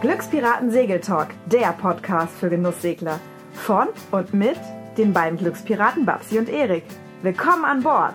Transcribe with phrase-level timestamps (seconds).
[0.00, 3.20] Glückspiraten Segeltalk, der Podcast für Genusssegler.
[3.52, 4.56] Von und mit
[4.96, 6.82] den beiden Glückspiraten Babsi und Erik.
[7.22, 8.14] Willkommen an Bord!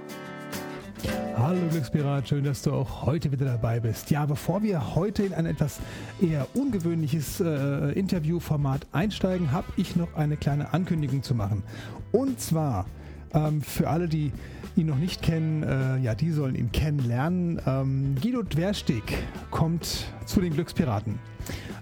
[1.38, 4.12] Hallo Glückspirat, schön, dass du auch heute wieder dabei bist.
[4.12, 5.79] Ja, bevor wir heute in ein etwas
[6.22, 11.63] eher ungewöhnliches äh, Interviewformat einsteigen, habe ich noch eine kleine Ankündigung zu machen.
[12.12, 12.86] Und zwar
[13.34, 14.31] ähm, für alle, die
[14.76, 17.62] ihn noch nicht kennen, äh, ja, die sollen ihn kennenlernen.
[17.66, 19.04] Ähm, Guido Dwersteg
[19.52, 21.20] kommt zu den Glückspiraten.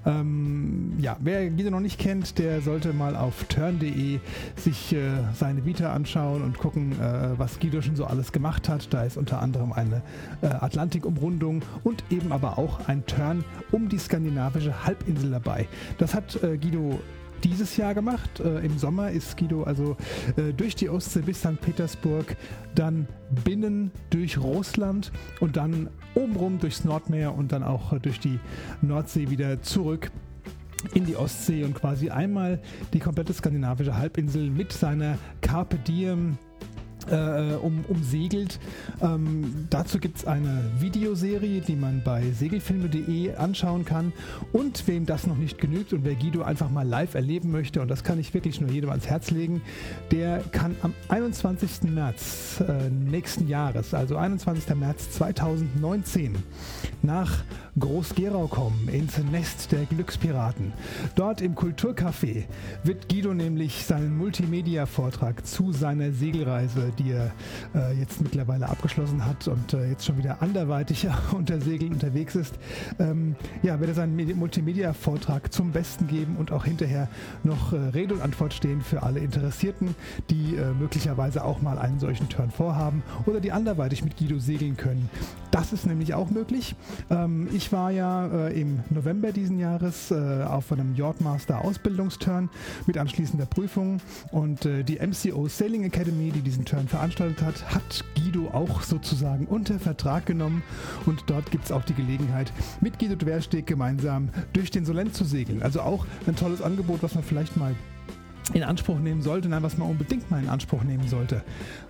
[0.06, 4.20] Ähm, ja, wer Guido noch nicht kennt, der sollte mal auf turn.de
[4.56, 5.00] sich äh,
[5.36, 8.92] seine Vita anschauen und gucken, äh, was Guido schon so alles gemacht hat.
[8.94, 10.02] Da ist unter anderem eine
[10.42, 15.68] äh, Atlantikumrundung und eben aber auch ein Turn um die skandinavische Halbinsel dabei.
[16.00, 17.00] Das hat äh, Guido
[17.44, 18.40] dieses Jahr gemacht.
[18.40, 19.98] Äh, Im Sommer ist Guido also
[20.36, 21.59] äh, durch die Ostsee bis St.
[21.62, 22.36] Petersburg,
[22.76, 23.08] dann
[23.44, 28.39] binnen durch Russland und dann obenrum durchs Nordmeer und dann auch durch die
[28.81, 30.12] Nordsee wieder zurück
[30.94, 32.59] in die Ostsee und quasi einmal
[32.94, 36.38] die komplette skandinavische Halbinsel mit seiner Carpe Diem
[37.09, 38.59] äh, um, umsegelt.
[39.02, 44.13] Ähm, dazu gibt es eine Videoserie, die man bei segelfilme.de anschauen kann.
[44.52, 47.88] Und wem das noch nicht genügt und wer Guido einfach mal live erleben möchte, und
[47.88, 49.61] das kann ich wirklich nur jedem ans Herz legen,
[50.11, 51.83] der kann am 21.
[51.83, 54.75] März äh, nächsten Jahres, also 21.
[54.75, 56.35] März 2019,
[57.02, 57.44] nach
[57.79, 60.73] Groß-Gerau kommen, ins Nest der Glückspiraten.
[61.16, 62.44] Dort im Kulturcafé
[62.83, 67.31] wird Guido nämlich seinen Multimedia-Vortrag zu seiner Segelreise, die er
[67.75, 72.56] äh, jetzt mittlerweile abgeschlossen hat und äh, jetzt schon wieder anderweitig unter Segeln unterwegs ist,
[73.00, 77.08] ähm, ja, wird er seinen Multimedia-Vortrag zum Besten geben und auch hinterher
[77.44, 79.95] noch äh, Rede und Antwort stehen für alle Interessierten,
[80.30, 84.78] die äh, möglicherweise auch mal einen solchen Turn vorhaben oder die anderweitig mit Guido segeln
[84.78, 85.09] können.
[85.52, 86.75] Das ist nämlich auch möglich.
[87.09, 92.50] Ähm, ich war ja äh, im November diesen Jahres äh, auf einem Yachtmaster Ausbildungsturn
[92.88, 94.00] mit anschließender Prüfung
[94.31, 99.80] und die MCO Sailing Academy, die diesen Turn veranstaltet hat, hat Guido auch sozusagen unter
[99.80, 100.64] Vertrag genommen
[101.06, 105.24] und dort gibt es auch die Gelegenheit, mit Guido Dwersteg gemeinsam durch den Solent zu
[105.24, 105.62] segeln.
[105.62, 107.75] Also auch ein tolles Angebot, was man vielleicht mal
[108.53, 111.41] in Anspruch nehmen sollte, nein, was man unbedingt mal in Anspruch nehmen sollte.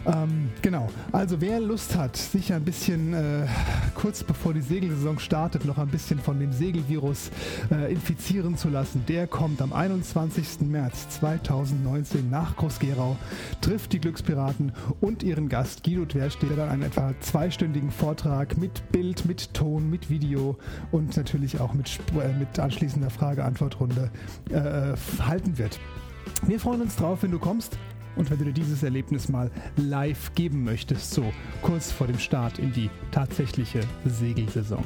[0.06, 3.47] Ähm, genau, also wer Lust hat, sich ein bisschen äh,
[3.95, 7.31] kurz bevor die Segelsaison startet, noch ein bisschen von dem Segelvirus
[7.72, 10.62] äh, infizieren zu lassen, der kommt am 21.
[10.62, 13.18] März 2019 nach Groß-Gerau,
[13.62, 18.91] trifft die Glückspiraten und ihren Gast Guido Dwerstedt, der dann einen etwa zweistündigen Vortrag mit
[18.91, 20.57] Bild, mit Ton, mit Video
[20.91, 24.12] und natürlich auch mit, äh, mit anschließender Frage-Antwort-Runde
[24.50, 25.79] äh, halten wird.
[26.47, 27.77] Wir freuen uns drauf, wenn du kommst
[28.15, 32.59] und wenn du dir dieses Erlebnis mal live geben möchtest, so kurz vor dem Start
[32.59, 34.83] in die tatsächliche Segelsaison.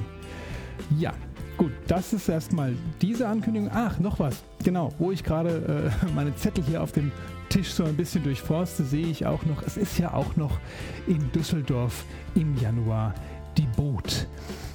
[0.97, 1.13] Ja,
[1.57, 3.69] gut, das ist erstmal diese Ankündigung.
[3.73, 4.44] Ach, noch was.
[4.63, 7.12] Genau, wo ich gerade äh, meine Zettel hier auf dem
[7.50, 10.59] Tisch so ein bisschen durchforste, sehe ich auch noch, es ist ja auch noch
[11.07, 12.03] in Düsseldorf
[12.35, 13.13] im Januar
[13.57, 14.28] die Boot.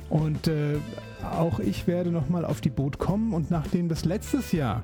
[0.09, 0.77] Und äh,
[1.25, 4.83] auch ich werde nochmal auf die Boot kommen und nachdem das letztes Jahr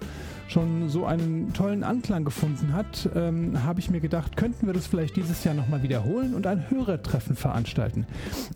[0.48, 4.86] schon so einen tollen Anklang gefunden hat, ähm, habe ich mir gedacht, könnten wir das
[4.86, 8.06] vielleicht dieses Jahr nochmal wiederholen und ein Hörertreffen veranstalten.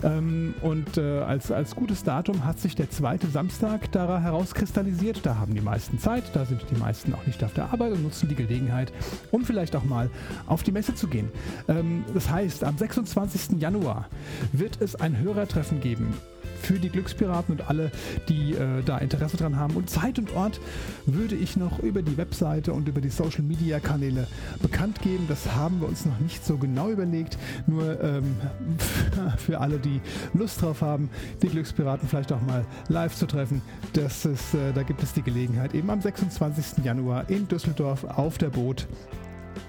[0.03, 5.21] Ähm, und äh, als, als gutes Datum hat sich der zweite Samstag da herauskristallisiert.
[5.25, 8.03] Da haben die meisten Zeit, da sind die meisten auch nicht auf der Arbeit und
[8.03, 8.93] nutzen die Gelegenheit,
[9.31, 10.11] um vielleicht auch mal
[10.47, 11.29] auf die Messe zu gehen.
[11.69, 13.61] Ähm, das heißt, am 26.
[13.61, 14.09] Januar
[14.53, 16.15] wird es ein Hörertreffen geben
[16.61, 17.91] für die Glückspiraten und alle,
[18.29, 19.75] die äh, da Interesse dran haben.
[19.75, 20.61] Und Zeit und Ort
[21.07, 24.27] würde ich noch über die Webseite und über die Social Media Kanäle
[24.63, 25.27] bekannt geben.
[25.29, 27.39] Das haben wir uns noch nicht so genau überlegt.
[27.67, 28.37] Nur ähm,
[29.39, 30.01] für alle, die
[30.35, 31.11] Lust drauf haben,
[31.43, 33.63] die Glückspiraten vielleicht auch mal live zu treffen.
[33.93, 36.85] Das ist, äh, da gibt es die Gelegenheit eben am 26.
[36.85, 38.87] Januar in Düsseldorf auf der Boot.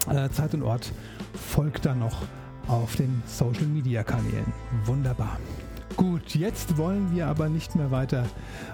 [0.10, 0.92] Äh, Zeit und Ort
[1.34, 2.24] folgt dann noch
[2.68, 4.54] auf den Social Media Kanälen.
[4.86, 5.38] Wunderbar.
[5.98, 8.26] Gut, jetzt wollen wir aber nicht mehr weiter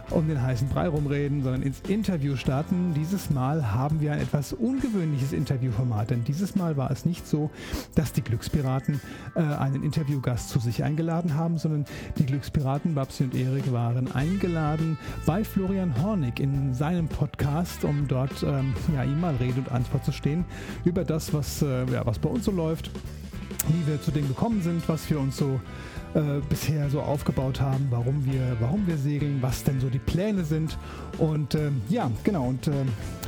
[0.09, 2.93] um den heißen Brei rumreden, sondern ins Interview starten.
[2.93, 7.49] Dieses Mal haben wir ein etwas ungewöhnliches Interviewformat, denn dieses Mal war es nicht so,
[7.95, 9.01] dass die Glückspiraten
[9.35, 11.85] äh, einen Interviewgast zu sich eingeladen haben, sondern
[12.17, 18.43] die Glückspiraten Babsi und Erik waren eingeladen bei Florian Hornig in seinem Podcast, um dort
[18.43, 20.45] ähm, ja, ihm mal Rede und Antwort zu stehen
[20.85, 22.91] über das, was, äh, ja, was bei uns so läuft,
[23.69, 25.59] wie wir zu dem gekommen sind, was wir uns so
[26.17, 30.43] äh, bisher so aufgebaut haben, warum wir, warum wir segeln, was denn so die Pläne
[30.43, 30.75] sind.
[31.19, 32.47] Und äh, ja, genau.
[32.47, 32.71] Und äh,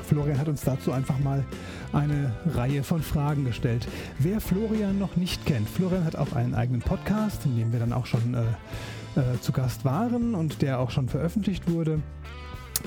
[0.07, 1.45] Florian hat uns dazu einfach mal
[1.93, 3.87] eine Reihe von Fragen gestellt.
[4.17, 7.93] Wer Florian noch nicht kennt, Florian hat auch einen eigenen Podcast, in dem wir dann
[7.93, 8.41] auch schon äh,
[9.19, 12.01] äh, zu Gast waren und der auch schon veröffentlicht wurde.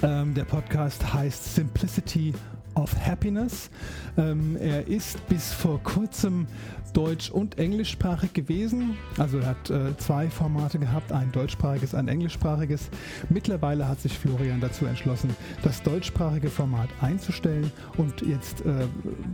[0.02, 2.34] Ähm, der Podcast heißt Simplicity
[2.74, 3.70] of Happiness.
[4.16, 6.46] Ähm, er ist bis vor kurzem
[6.92, 8.96] deutsch- und englischsprachig gewesen.
[9.18, 12.88] Also er hat äh, zwei Formate gehabt, ein deutschsprachiges, ein englischsprachiges.
[13.28, 18.86] Mittlerweile hat sich Florian dazu entschlossen, das deutschsprachige Format einzustellen und jetzt äh,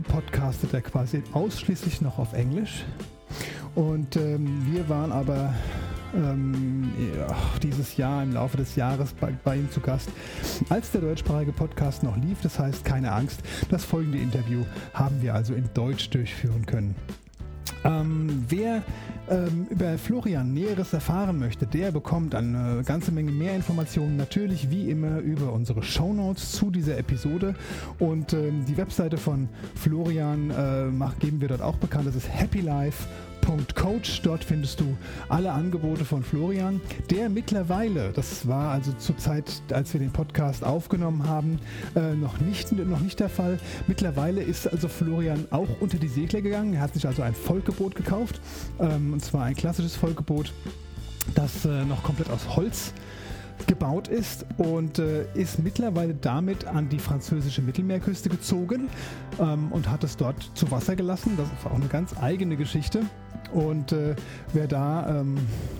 [0.07, 2.85] podcastet er quasi ausschließlich noch auf Englisch.
[3.75, 5.53] Und ähm, wir waren aber
[6.15, 10.09] ähm, ja, dieses Jahr, im Laufe des Jahres bei, bei ihm zu Gast,
[10.69, 12.41] als der deutschsprachige Podcast noch lief.
[12.41, 16.95] Das heißt, keine Angst, das folgende Interview haben wir also in Deutsch durchführen können.
[17.83, 18.83] Ähm, wer
[19.29, 24.89] ähm, über Florian Näheres erfahren möchte, der bekommt eine ganze Menge mehr Informationen natürlich wie
[24.89, 27.55] immer über unsere Shownotes zu dieser Episode.
[27.99, 32.61] Und ähm, die Webseite von Florian äh, geben wir dort auch bekannt, das ist Happy
[33.49, 34.21] Life Coach.
[34.21, 34.95] Dort findest du
[35.27, 40.63] alle Angebote von Florian, der mittlerweile, das war also zur Zeit, als wir den Podcast
[40.63, 41.59] aufgenommen haben,
[41.95, 43.59] äh, noch, nicht, noch nicht der Fall.
[43.87, 46.73] Mittlerweile ist also Florian auch unter die Segler gegangen.
[46.73, 48.39] Er hat sich also ein Volkgebot gekauft,
[48.79, 50.53] ähm, und zwar ein klassisches Volkgebot,
[51.33, 52.93] das äh, noch komplett aus Holz
[53.67, 58.87] gebaut ist und äh, ist mittlerweile damit an die französische Mittelmeerküste gezogen
[59.39, 61.33] ähm, und hat es dort zu Wasser gelassen.
[61.35, 63.01] Das ist auch eine ganz eigene Geschichte.
[63.53, 64.15] Und äh,
[64.53, 65.37] wer da ähm,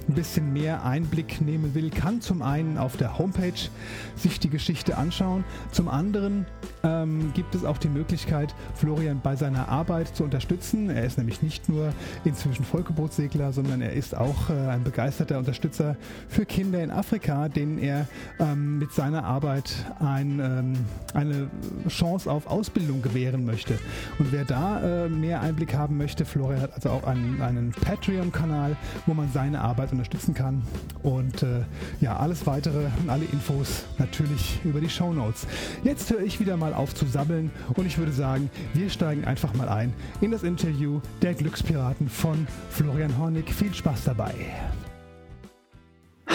[0.07, 3.69] ein bisschen mehr Einblick nehmen will, kann zum einen auf der Homepage
[4.15, 5.43] sich die Geschichte anschauen.
[5.71, 6.45] Zum anderen
[6.83, 10.89] ähm, gibt es auch die Möglichkeit, Florian bei seiner Arbeit zu unterstützen.
[10.89, 11.93] Er ist nämlich nicht nur
[12.23, 15.95] inzwischen Vollgebotssegler, sondern er ist auch äh, ein begeisterter Unterstützer
[16.27, 18.07] für Kinder in Afrika, denen er
[18.39, 20.73] ähm, mit seiner Arbeit ein, ähm,
[21.13, 21.49] eine
[21.87, 23.77] Chance auf Ausbildung gewähren möchte.
[24.17, 27.71] Und wer da äh, mehr Einblick haben möchte, Florian hat also auch einen, einen einen
[27.71, 28.75] Patreon-Kanal,
[29.05, 30.63] wo man seine Arbeit unterstützen kann.
[31.03, 31.63] Und äh,
[32.01, 35.45] ja, alles weitere und alle Infos natürlich über die Show Notes.
[35.83, 39.53] Jetzt höre ich wieder mal auf zu sabbeln und ich würde sagen, wir steigen einfach
[39.53, 43.53] mal ein in das Interview der Glückspiraten von Florian Hornig.
[43.53, 44.33] Viel Spaß dabei.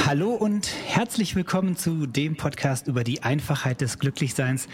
[0.07, 4.69] Hallo und herzlich willkommen zu dem Podcast über die Einfachheit des Glücklichseins.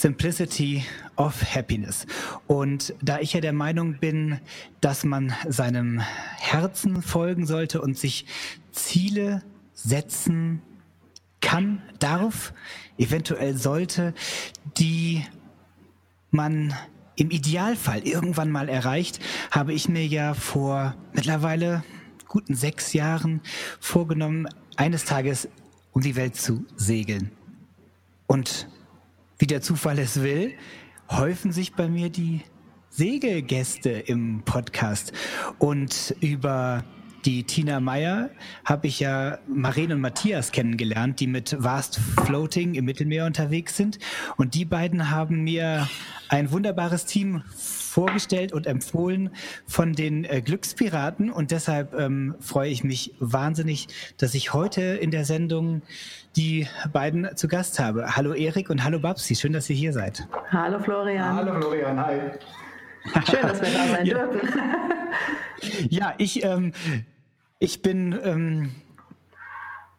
[0.00, 0.84] Simplicity
[1.16, 2.06] of Happiness.
[2.46, 4.40] Und da ich ja der Meinung bin,
[4.80, 6.00] dass man seinem
[6.38, 8.26] Herzen folgen sollte und sich
[8.72, 10.62] Ziele setzen
[11.40, 12.52] kann, darf,
[12.98, 14.14] eventuell sollte,
[14.76, 15.24] die
[16.30, 16.74] man
[17.16, 19.20] im Idealfall irgendwann mal erreicht,
[19.50, 21.82] habe ich mir ja vor mittlerweile
[22.28, 23.40] guten sechs Jahren
[23.80, 25.48] vorgenommen, eines Tages
[25.92, 27.30] um die Welt zu segeln.
[28.26, 28.68] Und
[29.38, 30.54] wie der Zufall es will,
[31.10, 32.42] häufen sich bei mir die
[32.90, 35.12] Segelgäste im Podcast.
[35.58, 36.84] Und über
[37.26, 38.30] die Tina Meyer
[38.64, 43.98] habe ich ja Maren und Matthias kennengelernt, die mit Vast Floating im Mittelmeer unterwegs sind.
[44.36, 45.88] Und die beiden haben mir
[46.28, 49.30] ein wunderbares Team vorgestellt und empfohlen
[49.66, 51.30] von den äh, Glückspiraten.
[51.30, 55.82] Und deshalb ähm, freue ich mich wahnsinnig, dass ich heute in der Sendung
[56.36, 58.14] die beiden zu Gast habe.
[58.16, 60.28] Hallo Erik und hallo Babsi, schön, dass ihr hier seid.
[60.50, 61.34] Hallo Florian.
[61.34, 62.20] Hallo Florian, hi.
[63.28, 64.26] Schön, dass wir da sein ja.
[64.26, 64.48] dürfen.
[65.88, 66.72] ja, ich, ähm,
[67.58, 68.70] ich bin ähm,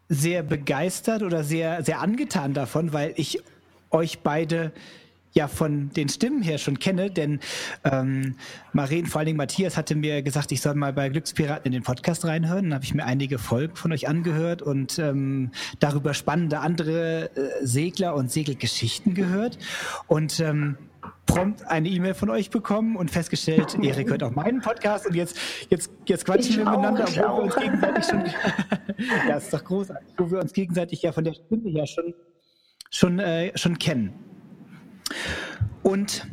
[0.09, 3.41] sehr begeistert oder sehr, sehr angetan davon, weil ich
[3.89, 4.71] euch beide
[5.37, 7.39] ja von den Stimmen her schon kenne, denn
[7.83, 8.35] ähm,
[8.73, 11.83] Maren, vor allen Dingen Matthias, hatte mir gesagt, ich soll mal bei Glückspiraten in den
[11.83, 12.65] Podcast reinhören.
[12.65, 17.65] Dann habe ich mir einige Folgen von euch angehört und ähm, darüber spannende andere äh,
[17.65, 19.59] Segler und Segelgeschichten gehört.
[20.07, 20.77] Und ähm,
[21.27, 25.37] prompt eine E-Mail von euch bekommen und festgestellt, Erik hört auch meinen Podcast und jetzt,
[25.69, 28.25] jetzt, jetzt quatschen ich wir auch, miteinander, obwohl wir uns gegenseitig schon,
[29.29, 32.13] ja, ist doch großartig, wo wir uns gegenseitig ja von der Stimme her schon,
[32.89, 34.26] schon, äh, schon kennen.
[35.83, 36.27] Und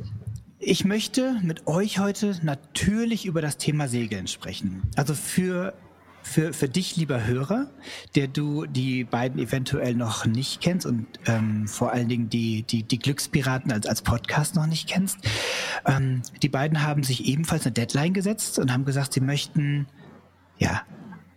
[0.59, 4.83] ich möchte mit euch heute natürlich über das Thema Segeln sprechen.
[4.97, 5.75] Also für
[6.25, 7.67] für, für dich, lieber Hörer,
[8.15, 12.83] der du die beiden eventuell noch nicht kennst und ähm, vor allen Dingen die, die,
[12.83, 15.19] die Glückspiraten als, als Podcast noch nicht kennst.
[15.85, 19.87] Ähm, die beiden haben sich ebenfalls eine Deadline gesetzt und haben gesagt, sie möchten
[20.59, 20.83] ja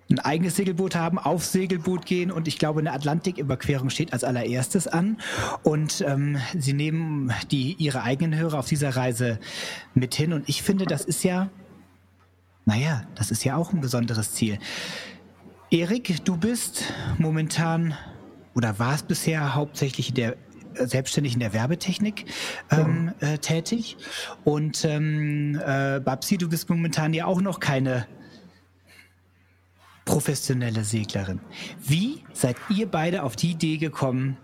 [0.09, 4.87] ein eigenes Segelboot haben, auf Segelboot gehen und ich glaube, eine Atlantiküberquerung steht als allererstes
[4.87, 5.17] an.
[5.63, 9.39] Und ähm, sie nehmen die ihre eigenen Hörer auf dieser Reise
[9.93, 10.31] mit hin.
[10.33, 11.49] Und ich finde, das ist ja,
[12.65, 14.59] naja, das ist ja auch ein besonderes Ziel.
[15.69, 17.93] Erik, du bist momentan
[18.55, 20.37] oder warst bisher hauptsächlich in der
[20.79, 22.25] selbstständig in der Werbetechnik
[22.69, 23.97] ähm, äh, tätig.
[24.43, 28.05] Und ähm, äh, Babsi, du bist momentan ja auch noch keine
[30.07, 31.39] professionelle Seglerin.
[31.83, 34.37] Wie seid ihr beide auf die Idee gekommen,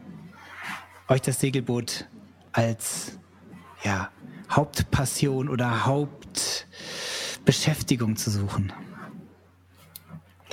[1.08, 2.06] euch das Segelboot
[2.52, 3.18] als
[3.84, 4.10] ja,
[4.52, 8.72] Hauptpassion oder Hauptbeschäftigung zu suchen?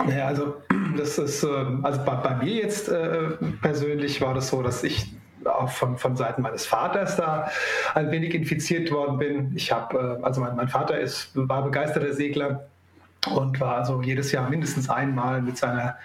[0.09, 0.55] Ja, also
[0.97, 5.13] das ist, ähm, also bei, bei mir jetzt äh, persönlich war das so, dass ich
[5.45, 7.51] auch von, von Seiten meines Vaters da
[7.95, 9.57] ein wenig infiziert worden bin.
[9.57, 12.70] Ich habe, äh, also mein, mein Vater ist, war begeisterter Segler
[13.29, 15.97] und war also jedes Jahr mindestens einmal mit seiner,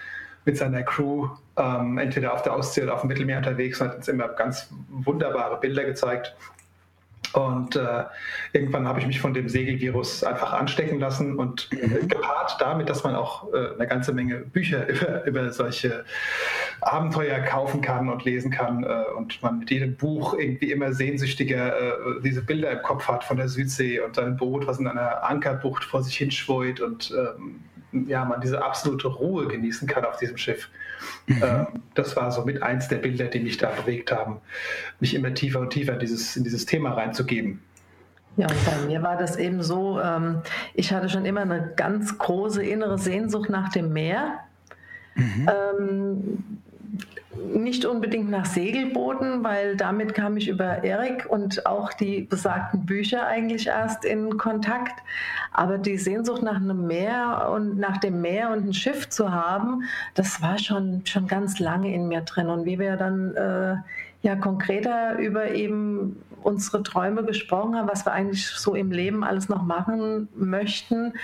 [0.44, 3.96] mit seiner Crew ähm, entweder auf der Ostsee oder auf dem Mittelmeer unterwegs und hat
[3.96, 6.34] uns immer ganz wunderbare Bilder gezeigt.
[7.32, 8.04] Und äh,
[8.52, 12.08] irgendwann habe ich mich von dem Segelvirus einfach anstecken lassen und mhm.
[12.08, 16.04] gepaart damit, dass man auch äh, eine ganze Menge Bücher über, über solche
[16.80, 21.78] Abenteuer kaufen kann und lesen kann äh, und man mit jedem Buch irgendwie immer sehnsüchtiger
[21.78, 25.24] äh, diese Bilder im Kopf hat von der Südsee und sein Boot, was in einer
[25.24, 27.60] Ankerbucht vor sich hinschweut und ähm,
[28.06, 30.68] ja, man diese absolute Ruhe genießen kann auf diesem Schiff.
[31.26, 31.42] Mhm.
[31.42, 34.38] Ähm, das war so mit eins der Bilder, die mich da bewegt haben,
[35.00, 37.62] mich immer tiefer und tiefer in dieses, in dieses Thema reinzugeben.
[38.36, 40.42] Ja, und bei mir war das eben so, ähm,
[40.74, 44.40] ich hatte schon immer eine ganz große innere Sehnsucht nach dem Meer.
[45.14, 45.48] Mhm.
[47.54, 53.26] Nicht unbedingt nach Segelbooten, weil damit kam ich über Erik und auch die besagten Bücher
[53.26, 54.94] eigentlich erst in Kontakt.
[55.52, 59.82] Aber die Sehnsucht nach einem Meer und nach dem Meer und ein Schiff zu haben,
[60.14, 62.48] das war schon, schon ganz lange in mir drin.
[62.48, 63.76] Und wie wir dann äh,
[64.22, 69.48] ja konkreter über eben unsere Träume gesprochen haben, was wir eigentlich so im Leben alles
[69.48, 71.14] noch machen möchten,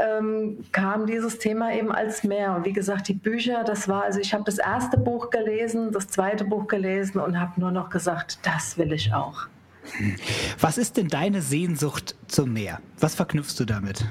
[0.00, 2.54] ähm, kam dieses Thema eben als mehr.
[2.54, 6.08] Und wie gesagt, die Bücher, das war, also ich habe das erste Buch gelesen, das
[6.08, 9.46] zweite Buch gelesen und habe nur noch gesagt, das will ich auch.
[10.60, 12.80] Was ist denn deine Sehnsucht zum Meer?
[12.98, 14.04] Was verknüpfst du damit?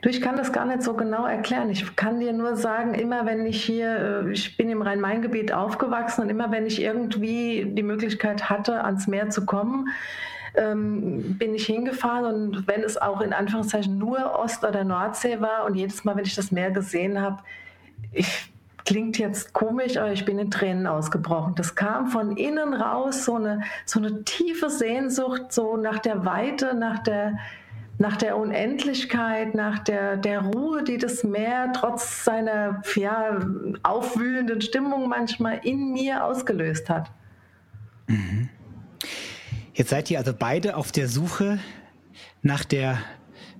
[0.00, 1.70] Du, ich kann das gar nicht so genau erklären.
[1.70, 6.22] Ich kann dir nur sagen, immer wenn ich hier, äh, ich bin im Rhein-Main-Gebiet aufgewachsen
[6.22, 9.88] und immer wenn ich irgendwie die Möglichkeit hatte, ans Meer zu kommen,
[10.54, 15.64] ähm, bin ich hingefahren und wenn es auch in Anführungszeichen nur Ost- oder Nordsee war
[15.64, 17.42] und jedes Mal, wenn ich das Meer gesehen habe,
[18.12, 18.52] ich
[18.84, 21.54] klingt jetzt komisch, aber ich bin in Tränen ausgebrochen.
[21.54, 26.74] Das kam von innen raus, so eine, so eine tiefe Sehnsucht, so nach der Weite,
[26.74, 27.38] nach der,
[27.98, 33.38] nach der Unendlichkeit, nach der, der Ruhe, die das Meer trotz seiner ja,
[33.82, 37.10] aufwühlenden Stimmung manchmal in mir ausgelöst hat.
[38.08, 38.48] Mhm.
[39.74, 41.58] Jetzt seid ihr also beide auf der Suche
[42.42, 42.98] nach der,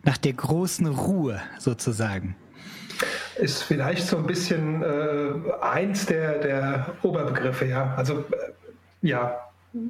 [0.02, 2.36] nach der großen Ruhe sozusagen.
[3.36, 7.94] Ist vielleicht so ein bisschen äh, eins der, der Oberbegriffe, ja.
[7.96, 8.52] Also äh,
[9.00, 9.40] ja,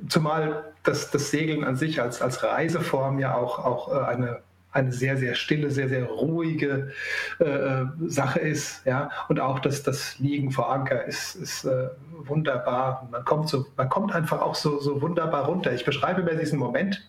[0.08, 4.40] zumal das, das Segeln an sich als, als Reiseform ja auch, auch äh, eine
[4.72, 6.92] eine sehr, sehr stille, sehr, sehr ruhige
[7.38, 8.84] äh, äh, Sache ist.
[8.86, 9.10] Ja?
[9.28, 11.88] Und auch das, das Liegen vor Anker ist, ist äh,
[12.24, 13.08] wunderbar.
[13.10, 15.72] Man kommt, so, man kommt einfach auch so, so wunderbar runter.
[15.72, 17.06] Ich beschreibe mir diesen Moment,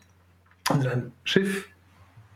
[0.70, 1.68] wenn du dein Schiff,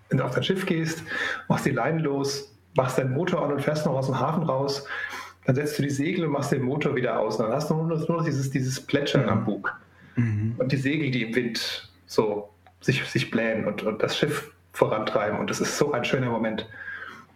[0.10, 1.04] wenn du auf dein Schiff gehst,
[1.50, 4.86] machst die Leinen los, machst deinen Motor an und fährst noch aus dem Hafen raus,
[5.46, 7.38] dann setzt du die Segel und machst den Motor wieder aus.
[7.38, 9.30] Und dann hast du nur, nur dieses, dieses Plätschern mhm.
[9.30, 9.78] am Bug.
[10.16, 10.56] Mhm.
[10.58, 15.40] Und die Segel, die im Wind so sich, sich blähen und, und das Schiff vorantreiben.
[15.40, 16.68] Und das ist so ein schöner Moment.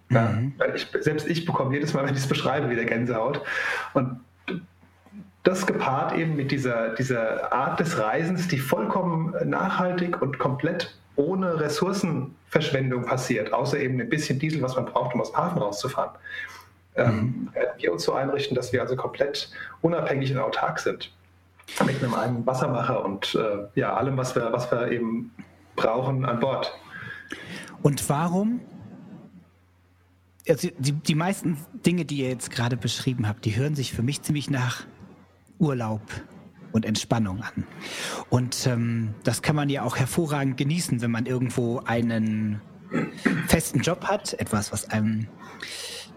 [0.09, 0.53] Mhm.
[0.75, 3.41] Ich, selbst ich bekomme jedes Mal, wenn ich es beschreibe, wieder Gänsehaut.
[3.93, 4.19] Und
[5.43, 11.59] das gepaart eben mit dieser, dieser Art des Reisens, die vollkommen nachhaltig und komplett ohne
[11.59, 16.11] Ressourcenverschwendung passiert, außer eben ein bisschen Diesel, was man braucht, um aus dem Hafen rauszufahren.
[16.95, 17.55] Ähm, mhm.
[17.55, 19.49] werden wir uns so einrichten, dass wir also komplett
[19.81, 21.11] unabhängig und autark sind.
[21.85, 25.31] Mit einem eigenen Wassermacher und äh, ja, allem, was wir, was wir eben
[25.75, 26.77] brauchen an Bord.
[27.81, 28.61] Und warum?
[30.47, 34.01] Also die, die meisten Dinge, die ihr jetzt gerade beschrieben habt, die hören sich für
[34.01, 34.83] mich ziemlich nach
[35.59, 36.01] Urlaub
[36.71, 37.65] und Entspannung an.
[38.29, 42.61] Und ähm, das kann man ja auch hervorragend genießen, wenn man irgendwo einen
[43.47, 45.27] festen Job hat, etwas, was einem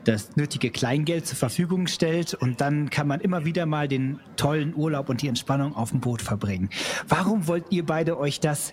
[0.05, 4.75] das nötige Kleingeld zur Verfügung stellt und dann kann man immer wieder mal den tollen
[4.75, 6.69] Urlaub und die Entspannung auf dem Boot verbringen.
[7.09, 8.73] Warum wollt ihr beide euch das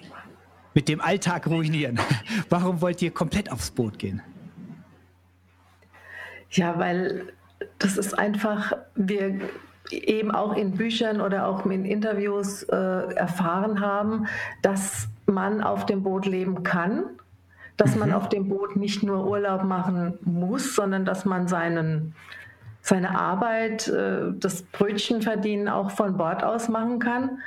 [0.74, 2.00] mit dem Alltag ruinieren?
[2.50, 4.22] Warum wollt ihr komplett aufs Boot gehen?
[6.52, 7.34] Ja, weil
[7.80, 9.40] das ist einfach, wir
[9.90, 14.28] eben auch in Büchern oder auch in Interviews äh, erfahren haben,
[14.62, 17.04] dass man auf dem Boot leben kann,
[17.78, 18.00] dass mhm.
[18.02, 22.16] man auf dem Boot nicht nur Urlaub machen muss, sondern dass man seinen
[22.84, 27.40] seine Arbeit, äh, das Brötchenverdienen auch von Bord aus machen kann,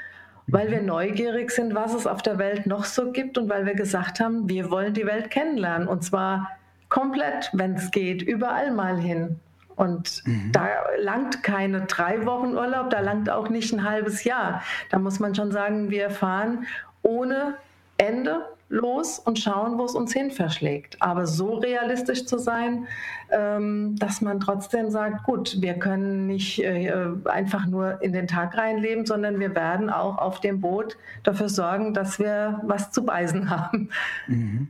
[0.46, 3.74] weil wir neugierig sind, was es auf der Welt noch so gibt und weil wir
[3.74, 6.50] gesagt haben, wir wollen die Welt kennenlernen und zwar
[6.88, 9.40] komplett, wenn es geht, überall mal hin.
[9.76, 10.52] Und mhm.
[10.52, 10.68] da
[11.00, 14.62] langt keine drei Wochen Urlaub, da langt auch nicht ein halbes Jahr.
[14.90, 16.66] Da muss man schon sagen, wir fahren
[17.02, 17.54] ohne
[17.96, 18.44] Ende
[18.75, 21.00] los und schauen, wo es uns hin verschlägt.
[21.00, 22.87] Aber so realistisch zu sein,
[23.31, 26.93] ähm, dass man trotzdem sagt, gut, wir können nicht äh,
[27.25, 31.95] einfach nur in den Tag reinleben, sondern wir werden auch auf dem Boot dafür sorgen,
[31.95, 33.90] dass wir was zu beißen haben.
[34.26, 34.69] Mhm.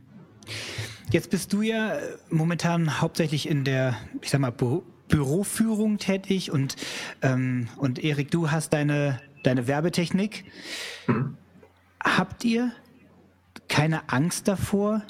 [1.11, 1.93] Jetzt bist du ja
[2.29, 6.75] momentan hauptsächlich in der, ich sag mal, Bü Büroführung tätig und,
[7.21, 10.45] ähm, und Erik, du hast deine, deine Werbetechnik.
[11.05, 11.37] Mhm.
[12.03, 12.71] Habt ihr
[13.67, 15.01] keine Angst davor,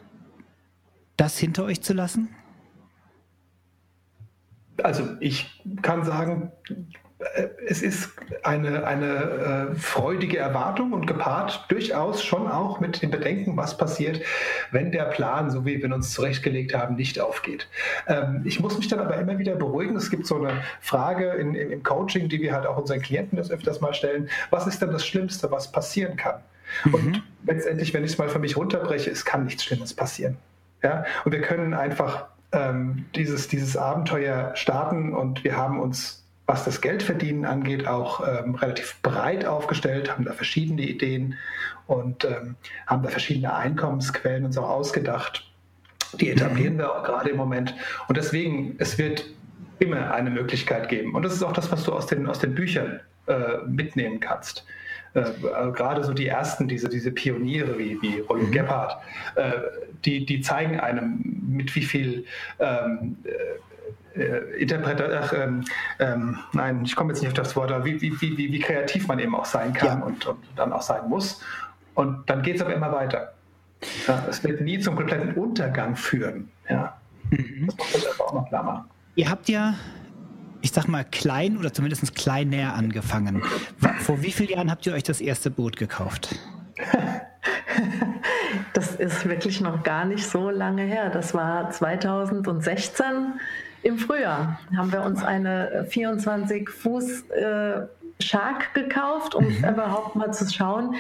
[1.18, 2.30] das hinter euch zu lassen?
[4.84, 6.52] Also ich kann sagen,
[7.20, 8.10] äh, es ist
[8.44, 14.22] eine, eine äh, freudige Erwartung und gepaart durchaus schon auch mit dem Bedenken, was passiert,
[14.72, 17.70] wenn der Plan, so wie wir uns zurechtgelegt haben, nicht aufgeht.
[18.08, 19.96] Ähm, ich muss mich dann aber immer wieder beruhigen.
[19.96, 23.38] Es gibt so eine Frage in, in, im Coaching, die wir halt auch unseren Klienten
[23.38, 24.30] das öfters mal stellen.
[24.50, 26.42] Was ist denn das Schlimmste, was passieren kann?
[26.84, 26.94] Mhm.
[26.94, 30.38] Und letztendlich, wenn ich es mal für mich runterbreche, es kann nichts Schlimmes passieren.
[30.84, 31.06] Ja?
[31.24, 36.82] Und wir können einfach ähm, dieses, dieses Abenteuer starten und wir haben uns was das
[36.82, 41.36] Geldverdienen angeht, auch ähm, relativ breit aufgestellt, haben da verschiedene Ideen
[41.88, 42.56] und ähm,
[42.86, 45.50] haben da verschiedene Einkommensquellen uns auch ausgedacht.
[46.20, 47.74] Die etablieren wir auch gerade im Moment.
[48.08, 49.26] Und deswegen, es wird
[49.80, 51.16] immer eine Möglichkeit geben.
[51.16, 54.66] Und das ist auch das, was du aus den, aus den Büchern äh, mitnehmen kannst
[55.16, 58.52] äh, gerade so die ersten, diese, diese Pioniere wie, wie Rollo mhm.
[58.52, 58.98] Gebhardt,
[59.36, 59.52] äh,
[60.04, 62.26] die, die zeigen einem, mit wie viel
[62.60, 65.64] ähm, äh, äh Interpreter, ähm,
[66.00, 69.08] ähm, nein, ich komme jetzt nicht auf das Wort, aber wie, wie, wie, wie kreativ
[69.08, 70.06] man eben auch sein kann ja.
[70.06, 71.42] und, und, dann auch sein muss.
[71.94, 73.34] Und dann geht es aber immer weiter.
[74.08, 76.50] Ja, es wird nie zum kompletten Untergang führen.
[76.70, 76.98] Ja.
[77.30, 77.68] Mhm.
[77.68, 78.86] Das muss man einfach auch noch klar machen.
[79.16, 79.76] Ihr habt ja
[80.66, 83.44] ich sag mal, klein oder zumindest klein näher angefangen.
[84.00, 86.36] Vor wie vielen Jahren habt ihr euch das erste Boot gekauft?
[88.74, 91.10] Das ist wirklich noch gar nicht so lange her.
[91.10, 93.06] Das war 2016
[93.84, 94.60] im Frühjahr.
[94.76, 97.82] Haben wir uns eine 24 Fuß äh,
[98.20, 99.66] Shark gekauft, um mhm.
[99.66, 100.96] überhaupt mal zu schauen,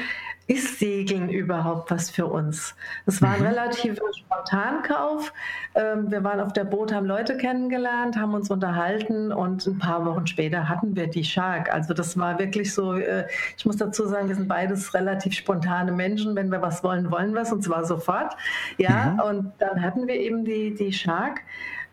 [0.48, 2.76] ist Segeln überhaupt was für uns?
[3.08, 3.48] Das war ein mhm.
[3.48, 5.34] relativ Spontankauf.
[5.74, 10.06] Ähm, wir waren auf der Boot, haben Leute kennengelernt, haben uns unterhalten und ein paar
[10.06, 11.74] Wochen später hatten wir die Shark.
[11.74, 13.26] Also das war wirklich so, äh,
[13.58, 16.36] ich muss dazu sagen, wir sind beides relativ spontane Menschen.
[16.36, 18.36] Wenn wir was wollen, wollen wir es und zwar sofort.
[18.78, 19.20] Ja, mhm.
[19.22, 21.42] und dann hatten wir eben die, die Shark.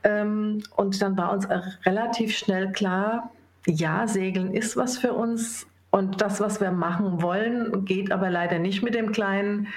[0.05, 1.49] Ähm, und dann war uns
[1.87, 3.31] relativ schnell klar,
[3.67, 8.59] ja, Segeln ist was für uns und das, was wir machen wollen, geht aber leider
[8.59, 9.69] nicht mit dem Kleinen.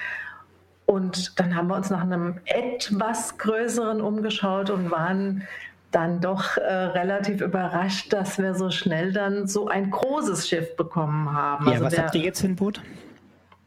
[0.86, 5.42] Und dann haben wir uns nach einem etwas größeren umgeschaut und waren
[5.90, 11.32] dann doch äh, relativ überrascht, dass wir so schnell dann so ein großes Schiff bekommen
[11.32, 11.66] haben.
[11.66, 12.82] Ja, also was der, habt ihr jetzt für ein Boot?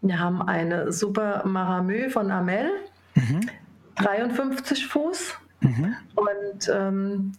[0.01, 2.69] Wir haben eine Super Maramö von Amel,
[3.15, 3.41] mhm.
[3.95, 5.95] 53 Fuß mhm.
[6.15, 7.33] und ähm,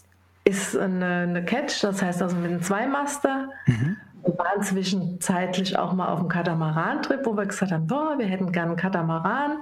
[0.44, 3.50] ist eine, eine Catch, das heißt also mit einem Zweimaster.
[3.66, 3.96] Mhm.
[4.22, 8.52] Wir waren zwischenzeitlich auch mal auf einem Katamaran-Trip, wo wir gesagt haben, boah, wir hätten
[8.52, 9.58] gerne einen Katamaran.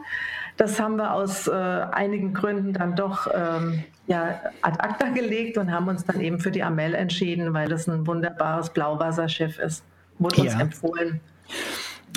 [0.56, 5.70] Das haben wir aus äh, einigen Gründen dann doch ähm, ja, ad acta gelegt und
[5.70, 9.84] haben uns dann eben für die Amel entschieden, weil das ein wunderbares Blauwasserschiff ist.
[10.18, 10.52] Wurde ja.
[10.52, 11.20] uns empfohlen.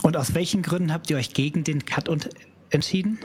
[0.02, 2.10] Und aus welchen Gründen habt ihr euch gegen den Cut
[2.72, 3.20] entschieden?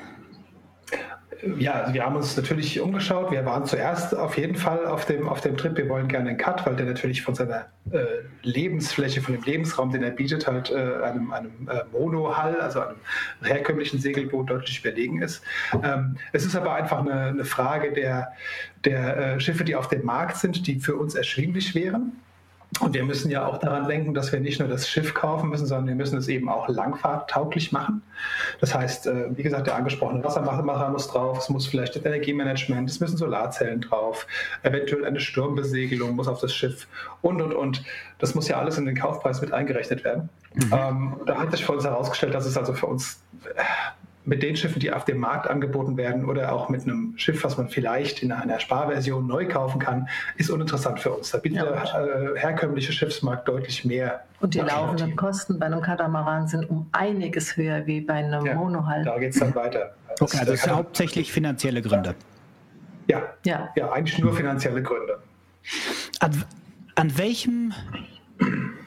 [1.59, 3.31] Ja, also wir haben uns natürlich umgeschaut.
[3.31, 5.77] Wir waren zuerst auf jeden Fall auf dem, auf dem Trip.
[5.77, 8.05] Wir wollen gerne einen Cut, weil der natürlich von seiner äh,
[8.43, 12.97] Lebensfläche, von dem Lebensraum, den er bietet, halt äh, einem, einem äh, Monohull, also einem
[13.43, 15.43] herkömmlichen Segelboot deutlich überlegen ist.
[15.83, 18.33] Ähm, es ist aber einfach eine, eine Frage der,
[18.85, 22.13] der äh, Schiffe, die auf dem Markt sind, die für uns erschwinglich wären.
[22.81, 25.67] Und wir müssen ja auch daran denken, dass wir nicht nur das Schiff kaufen müssen,
[25.67, 28.03] sondern wir müssen es eben auch langfahrttauglich machen.
[28.61, 32.91] Das heißt, äh, wie gesagt, der angesprochene Wassermacher muss drauf, es muss vielleicht das Energiemanagement,
[32.91, 34.27] es müssen Solarzellen drauf,
[34.63, 36.87] eventuell eine Sturmbesegelung muss auf das Schiff
[37.23, 37.85] und, und, und.
[38.19, 40.29] Das muss ja alles in den Kaufpreis mit eingerechnet werden.
[40.55, 40.73] Mhm.
[40.73, 43.21] Ähm, da hat sich für uns herausgestellt, dass es also für uns
[44.27, 47.57] mit den Schiffen, die auf dem Markt angeboten werden oder auch mit einem Schiff, was
[47.57, 51.31] man vielleicht in einer Sparversion neu kaufen kann, ist uninteressant für uns.
[51.31, 54.25] Da bietet ja, der äh, herkömmliche Schiffsmarkt deutlich mehr.
[54.41, 58.55] Und die laufenden Kosten bei einem Katamaran sind um einiges höher wie bei einem ja,
[58.55, 59.05] Monohull.
[59.05, 59.95] Da geht es dann weiter.
[60.19, 62.15] Okay, also das sind hauptsächlich finanzielle Gründe.
[63.07, 65.19] Ja, ja, ja, eigentlich nur finanzielle Gründe.
[66.19, 66.33] Ab,
[66.97, 67.73] An welchem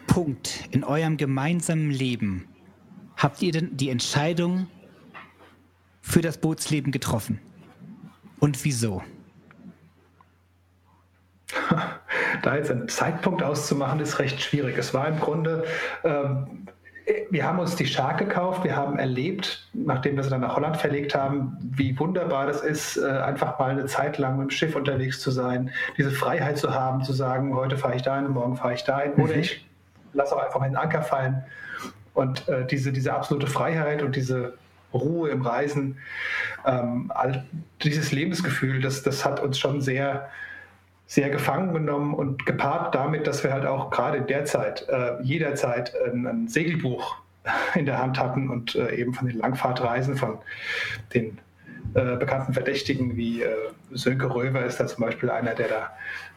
[0.08, 2.48] Punkt in eurem gemeinsamen Leben
[3.16, 4.68] habt ihr denn die Entscheidung
[6.02, 7.40] für das Bootsleben getroffen?
[8.40, 9.04] Und wieso?
[12.42, 14.78] Da jetzt einen Zeitpunkt auszumachen, ist recht schwierig.
[14.78, 15.66] Es war im Grunde,
[16.06, 16.68] ähm,
[17.30, 20.78] wir haben uns die Shark gekauft, wir haben erlebt, nachdem wir sie dann nach Holland
[20.78, 24.76] verlegt haben, wie wunderbar das ist, äh, einfach mal eine Zeit lang mit dem Schiff
[24.76, 28.74] unterwegs zu sein, diese Freiheit zu haben, zu sagen, heute fahre ich dahin, morgen fahre
[28.74, 29.24] ich dahin, mhm.
[29.24, 29.66] oder ich
[30.14, 31.44] lasse auch einfach meinen Anker fallen.
[32.14, 34.54] Und äh, diese, diese absolute Freiheit und diese
[34.94, 35.98] Ruhe im Reisen,
[36.66, 37.46] ähm, all,
[37.84, 40.30] dieses Lebensgefühl, das, das hat uns schon sehr
[41.10, 45.20] sehr gefangen genommen und gepaart damit, dass wir halt auch gerade in der Zeit, äh,
[45.24, 47.16] jederzeit ein, ein, Segelbuch
[47.76, 50.38] in der Hand hatten und äh, eben von den Langfahrtreisen von
[51.16, 51.40] den
[51.96, 53.56] äh, bekannten Verdächtigen wie äh,
[53.92, 55.90] Sönke Röver ist da zum Beispiel einer, der da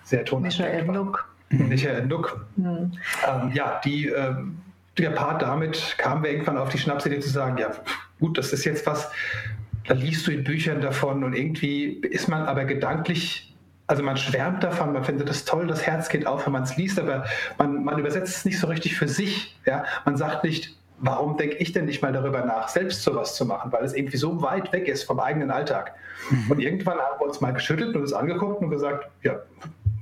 [0.04, 1.28] sehr ton Michael Nuck.
[1.50, 2.46] Michael Nuck.
[2.56, 2.92] Mhm.
[3.28, 4.34] Ähm, ja, die, äh,
[4.98, 7.70] der Part damit kamen wir irgendwann auf die Schnapsidee zu sagen, ja
[8.20, 9.11] gut, das ist jetzt was,
[9.87, 13.52] da liest du in Büchern davon und irgendwie ist man aber gedanklich
[13.88, 16.76] also man schwärmt davon, man findet es toll, das Herz geht auf, wenn man es
[16.78, 17.26] liest, aber
[17.59, 19.59] man, man übersetzt es nicht so richtig für sich.
[19.66, 19.85] Ja?
[20.07, 23.70] Man sagt nicht, warum denke ich denn nicht mal darüber nach, selbst sowas zu machen,
[23.72, 25.94] weil es irgendwie so weit weg ist vom eigenen Alltag.
[26.31, 26.50] Mhm.
[26.52, 29.40] Und irgendwann haben wir uns mal geschüttelt und uns angeguckt und gesagt, ja,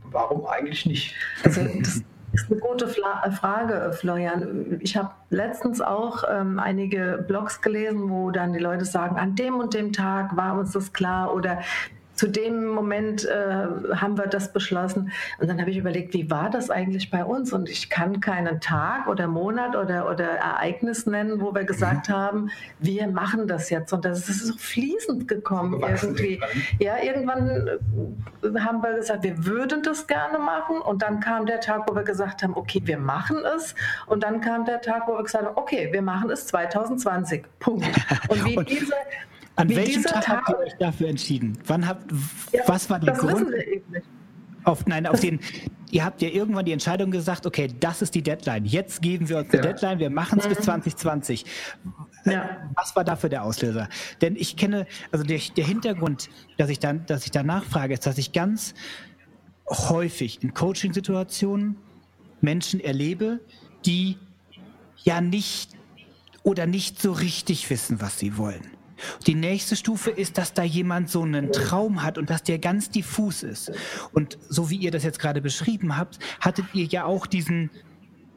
[0.05, 1.17] warum eigentlich nicht?
[1.43, 4.79] Also das ist eine gute Frage, Florian.
[4.81, 9.57] Ich habe letztens auch ähm, einige Blogs gelesen, wo dann die Leute sagen, an dem
[9.57, 11.61] und dem Tag war uns das klar oder
[12.21, 15.11] zu dem Moment äh, haben wir das beschlossen.
[15.39, 17.51] Und dann habe ich überlegt, wie war das eigentlich bei uns?
[17.51, 22.13] Und ich kann keinen Tag oder Monat oder, oder Ereignis nennen, wo wir gesagt mhm.
[22.13, 23.95] haben, wir machen das jetzt.
[23.95, 26.39] Und das ist so fließend gekommen irgendwie.
[26.79, 30.83] Ja, irgendwann äh, haben wir gesagt, wir würden das gerne machen.
[30.83, 33.75] Und dann kam der Tag, wo wir gesagt haben, okay, wir machen es.
[34.05, 37.47] Und dann kam der Tag, wo wir gesagt haben, okay, wir machen es 2020.
[37.61, 37.87] Punkt.
[38.29, 38.93] Und wie diese
[39.61, 41.59] an Wie welchem Tag, Tag, habt ihr euch dafür entschieden?
[41.67, 42.11] Wann habt,
[42.53, 43.47] ja, was war der Grund?
[44.65, 45.41] Auf, nein, auf den,
[45.91, 48.65] ihr habt ja irgendwann die Entscheidung gesagt, okay, das ist die Deadline.
[48.65, 49.61] Jetzt geben wir uns ja.
[49.61, 50.51] die Deadline, wir machen es mhm.
[50.51, 51.45] bis 2020.
[52.25, 52.59] Ja.
[52.75, 53.89] Was war dafür der Auslöser?
[54.21, 58.07] Denn ich kenne, also der, der Hintergrund, dass ich dann, dass ich da nachfrage, ist,
[58.07, 58.75] dass ich ganz
[59.69, 61.77] häufig in Coaching-Situationen
[62.41, 63.41] Menschen erlebe,
[63.87, 64.19] die
[65.03, 65.71] ja nicht
[66.43, 68.80] oder nicht so richtig wissen, was sie wollen.
[69.27, 72.91] Die nächste Stufe ist, dass da jemand so einen Traum hat und dass der ganz
[72.91, 73.73] diffus ist.
[74.13, 77.71] Und so wie ihr das jetzt gerade beschrieben habt, hattet ihr ja auch diesen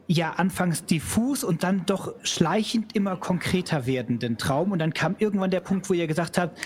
[0.06, 4.72] ja anfangs diffus und dann doch schleichend immer konkreter werdenden Traum.
[4.72, 6.58] Und dann kam irgendwann der Punkt, wo ihr gesagt habt,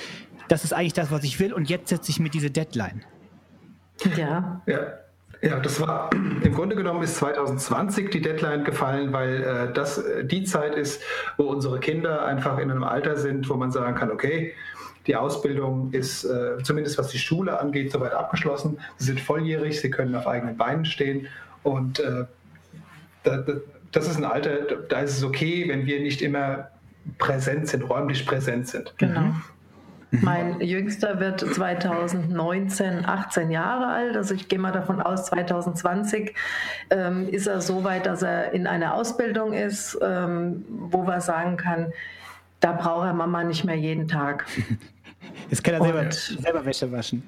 [0.49, 3.05] das ist eigentlich das, was ich will und jetzt setze ich mir diese Deadline.
[4.17, 4.63] Ja.
[4.67, 5.08] Ja.
[5.41, 6.11] Ja, das war
[6.43, 11.03] im Grunde genommen ist 2020 die Deadline gefallen, weil äh, das äh, die Zeit ist,
[11.37, 14.55] wo unsere Kinder einfach in einem Alter sind, wo man sagen kann, okay,
[15.07, 18.79] die Ausbildung ist äh, zumindest was die Schule angeht soweit abgeschlossen.
[18.99, 21.29] Sie sind volljährig, sie können auf eigenen Beinen stehen
[21.63, 22.25] und äh,
[23.23, 23.45] da,
[23.93, 26.69] das ist ein Alter, da ist es okay, wenn wir nicht immer
[27.17, 28.93] präsent sind, räumlich präsent sind.
[28.99, 29.35] Genau.
[30.11, 34.17] Mein Jüngster wird 2019 18 Jahre alt.
[34.17, 36.35] Also ich gehe mal davon aus, 2020
[36.91, 41.57] ähm, ist er so weit, dass er in einer Ausbildung ist, ähm, wo man sagen
[41.59, 41.93] kann,
[42.61, 44.47] da braucht er Mama nicht mehr jeden Tag.
[45.51, 47.23] Jetzt kann er selber, selber Wäsche waschen.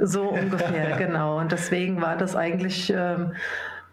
[0.00, 1.38] So ungefähr, genau.
[1.38, 3.32] Und deswegen war das eigentlich ähm,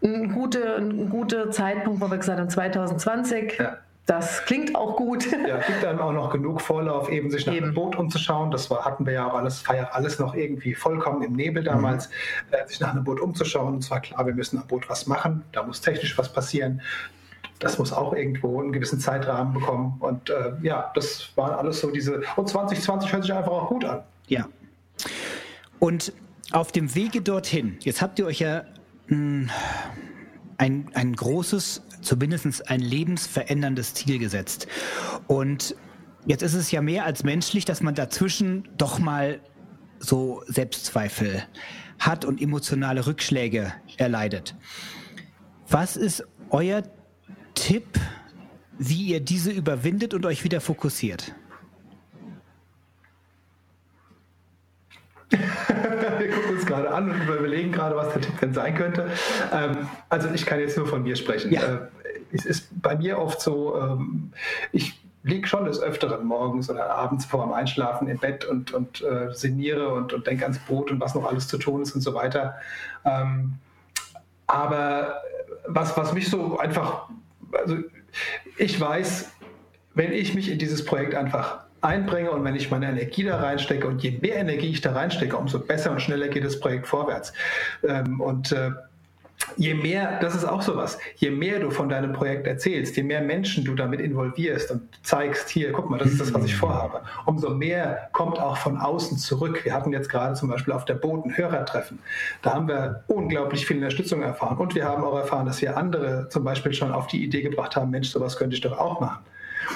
[0.04, 3.58] ein, guter ein guter Zeitpunkt, wo wir gesagt haben, 2020.
[3.58, 5.26] Ja das klingt auch gut.
[5.32, 7.68] Ja, gibt einem auch noch genug Vorlauf, eben sich nach eben.
[7.68, 8.52] dem Boot umzuschauen.
[8.52, 11.64] Das war, hatten wir ja auch alles, war ja alles noch irgendwie vollkommen im Nebel
[11.64, 12.54] damals, mhm.
[12.54, 13.76] äh, sich nach einem Boot umzuschauen.
[13.76, 16.82] Und zwar klar, wir müssen am Boot was machen, da muss technisch was passieren.
[17.60, 19.96] Das muss auch irgendwo einen gewissen Zeitrahmen bekommen.
[20.00, 22.22] Und äh, ja, das waren alles so diese.
[22.36, 24.04] Und 2020 hört sich einfach auch gut an.
[24.28, 24.50] Ja.
[25.80, 26.12] Und
[26.52, 28.64] auf dem Wege dorthin, jetzt habt ihr euch ja
[29.08, 29.50] mh, hm,
[30.58, 34.68] ein, ein großes zumindest ein lebensveränderndes Ziel gesetzt.
[35.28, 35.76] Und
[36.26, 39.40] jetzt ist es ja mehr als menschlich, dass man dazwischen doch mal
[40.00, 41.44] so Selbstzweifel
[42.00, 44.56] hat und emotionale Rückschläge erleidet.
[45.70, 46.84] Was ist euer
[47.56, 48.00] Tipp,
[48.78, 51.34] wie ihr diese überwindet und euch wieder fokussiert?
[56.20, 59.10] Wir gucken uns gerade an und überlegen gerade, was der Tipp denn sein könnte.
[59.52, 61.52] Ähm, also ich kann jetzt nur von mir sprechen.
[61.52, 61.62] Ja.
[61.62, 61.78] Äh,
[62.32, 64.32] es ist bei mir oft so, ähm,
[64.72, 69.02] ich liege schon des Öfteren morgens oder abends vor dem Einschlafen im Bett und, und
[69.02, 72.02] äh, sinniere und, und denke ans Brot und was noch alles zu tun ist und
[72.02, 72.56] so weiter.
[73.06, 73.54] Ähm,
[74.48, 75.22] Aber
[75.68, 77.10] was, was mich so einfach,
[77.54, 77.78] also
[78.58, 79.32] ich weiß,
[79.94, 83.88] wenn ich mich in dieses Projekt einfach einbringe und wenn ich meine Energie da reinstecke
[83.88, 87.34] und je mehr Energie ich da reinstecke, umso besser und schneller geht das Projekt vorwärts.
[87.88, 88.72] Ähm, und äh,
[89.58, 93.22] je mehr, das ist auch sowas, je mehr du von deinem Projekt erzählst, je mehr
[93.22, 97.02] Menschen du damit involvierst und zeigst, hier, guck mal, das ist das, was ich vorhabe,
[97.26, 99.66] umso mehr kommt auch von außen zurück.
[99.66, 102.00] Wir hatten jetzt gerade zum Beispiel auf der Boden Hörertreffen.
[102.42, 104.58] Da haben wir unglaublich viel Unterstützung erfahren.
[104.58, 107.76] Und wir haben auch erfahren, dass wir andere zum Beispiel schon auf die Idee gebracht
[107.76, 109.24] haben, Mensch, sowas könnte ich doch auch machen.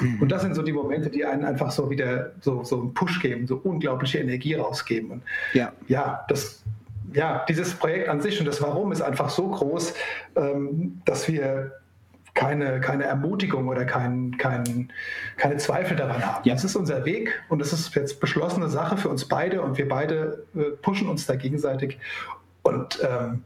[0.02, 0.21] Mhm.
[0.21, 3.21] Und das sind so die Momente, die einen einfach so wieder so, so einen Push
[3.21, 5.12] geben, so unglaubliche Energie rausgeben.
[5.12, 5.23] Und
[5.54, 6.63] ja, ja das
[7.13, 9.93] ja, dieses Projekt an sich und das Warum ist einfach so groß,
[10.36, 11.71] ähm, dass wir
[12.34, 14.91] keine, keine Ermutigung oder kein, kein,
[15.38, 16.47] keine Zweifel daran haben.
[16.47, 16.54] Ja.
[16.54, 19.88] Das ist unser Weg und es ist jetzt beschlossene Sache für uns beide und wir
[19.88, 21.97] beide äh, pushen uns da gegenseitig.
[22.62, 23.43] Und ähm,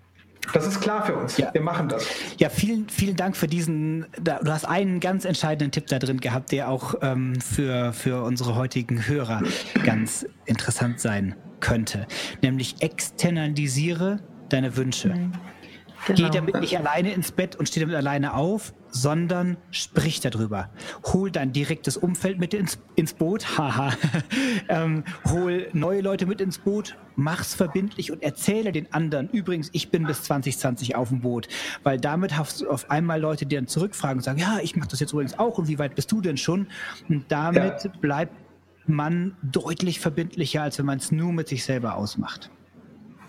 [0.53, 1.37] das ist klar für uns.
[1.37, 1.53] Ja.
[1.53, 2.05] Wir machen das.
[2.37, 4.05] Ja, vielen, vielen Dank für diesen.
[4.21, 8.55] Du hast einen ganz entscheidenden Tipp da drin gehabt, der auch ähm, für, für unsere
[8.55, 9.41] heutigen Hörer
[9.85, 12.07] ganz interessant sein könnte.
[12.41, 15.09] Nämlich externalisiere deine Wünsche.
[15.09, 15.31] Mhm.
[16.07, 16.29] Genau.
[16.29, 20.69] Geh damit nicht alleine ins Bett und steh damit alleine auf, sondern sprich darüber.
[21.13, 23.93] Hol dein direktes Umfeld mit ins, ins Boot, haha.
[24.69, 29.89] ähm, hol neue Leute mit ins Boot, mach's verbindlich und erzähle den anderen, übrigens, ich
[29.89, 31.47] bin bis 2020 auf dem Boot.
[31.83, 34.87] Weil damit hast du auf einmal Leute, die dann zurückfragen und sagen, ja, ich mach
[34.87, 36.67] das jetzt übrigens auch und wie weit bist du denn schon?
[37.09, 37.91] Und damit ja.
[38.01, 38.33] bleibt
[38.87, 42.49] man deutlich verbindlicher, als wenn man es nur mit sich selber ausmacht.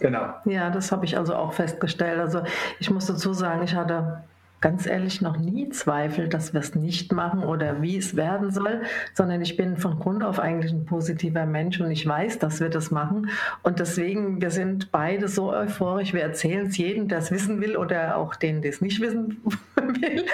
[0.00, 0.34] Genau.
[0.46, 2.18] Ja, das habe ich also auch festgestellt.
[2.18, 2.42] Also
[2.80, 4.24] ich muss dazu sagen, ich hatte
[4.62, 8.82] ganz ehrlich noch nie Zweifel, dass wir es nicht machen oder wie es werden soll,
[9.12, 12.70] sondern ich bin von Grund auf eigentlich ein positiver Mensch und ich weiß, dass wir
[12.70, 13.28] das machen.
[13.62, 17.76] Und deswegen, wir sind beide so euphorisch, wir erzählen es jedem, der es wissen will
[17.76, 19.42] oder auch denen, der es nicht wissen
[19.76, 20.24] will,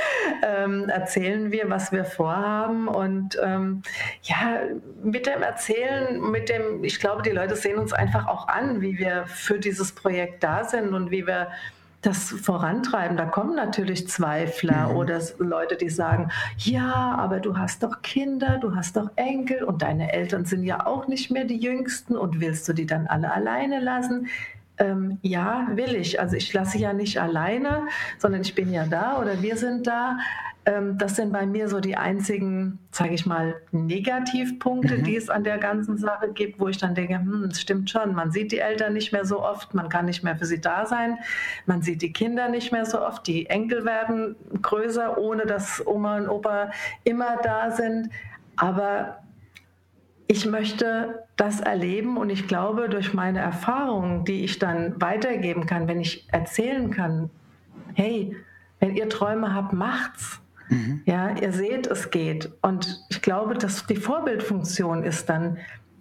[0.46, 2.86] ähm, erzählen wir, was wir vorhaben.
[2.86, 3.82] Und ähm,
[4.22, 4.60] ja,
[5.02, 8.98] mit dem Erzählen, mit dem, ich glaube, die Leute sehen uns einfach auch an, wie
[8.98, 11.48] wir für dieses Projekt da sind und wie wir
[12.02, 13.16] das vorantreiben.
[13.16, 14.96] Da kommen natürlich Zweifler mhm.
[14.96, 19.82] oder Leute, die sagen, ja, aber du hast doch Kinder, du hast doch Enkel und
[19.82, 23.32] deine Eltern sind ja auch nicht mehr die Jüngsten und willst du die dann alle
[23.32, 24.28] alleine lassen?
[24.78, 26.20] Ähm, ja, will ich.
[26.20, 30.18] Also ich lasse ja nicht alleine, sondern ich bin ja da oder wir sind da.
[30.68, 35.04] Ähm, das sind bei mir so die einzigen, sage ich mal, Negativpunkte, mhm.
[35.04, 38.14] die es an der ganzen Sache gibt, wo ich dann denke, hm, es stimmt schon,
[38.14, 40.84] man sieht die Eltern nicht mehr so oft, man kann nicht mehr für sie da
[40.84, 41.16] sein,
[41.64, 46.18] man sieht die Kinder nicht mehr so oft, die Enkel werden größer, ohne dass Oma
[46.18, 46.70] und Opa
[47.02, 48.10] immer da sind.
[48.56, 49.20] Aber
[50.26, 55.88] ich möchte das erleben und ich glaube, durch meine Erfahrungen, die ich dann weitergeben kann,
[55.88, 57.30] wenn ich erzählen kann,
[57.94, 58.36] hey,
[58.80, 60.42] wenn ihr Träume habt, macht's.
[60.68, 61.02] Mhm.
[61.04, 62.50] Ja, ihr seht, es geht.
[62.62, 65.58] Und ich glaube, dass die Vorbildfunktion ist dann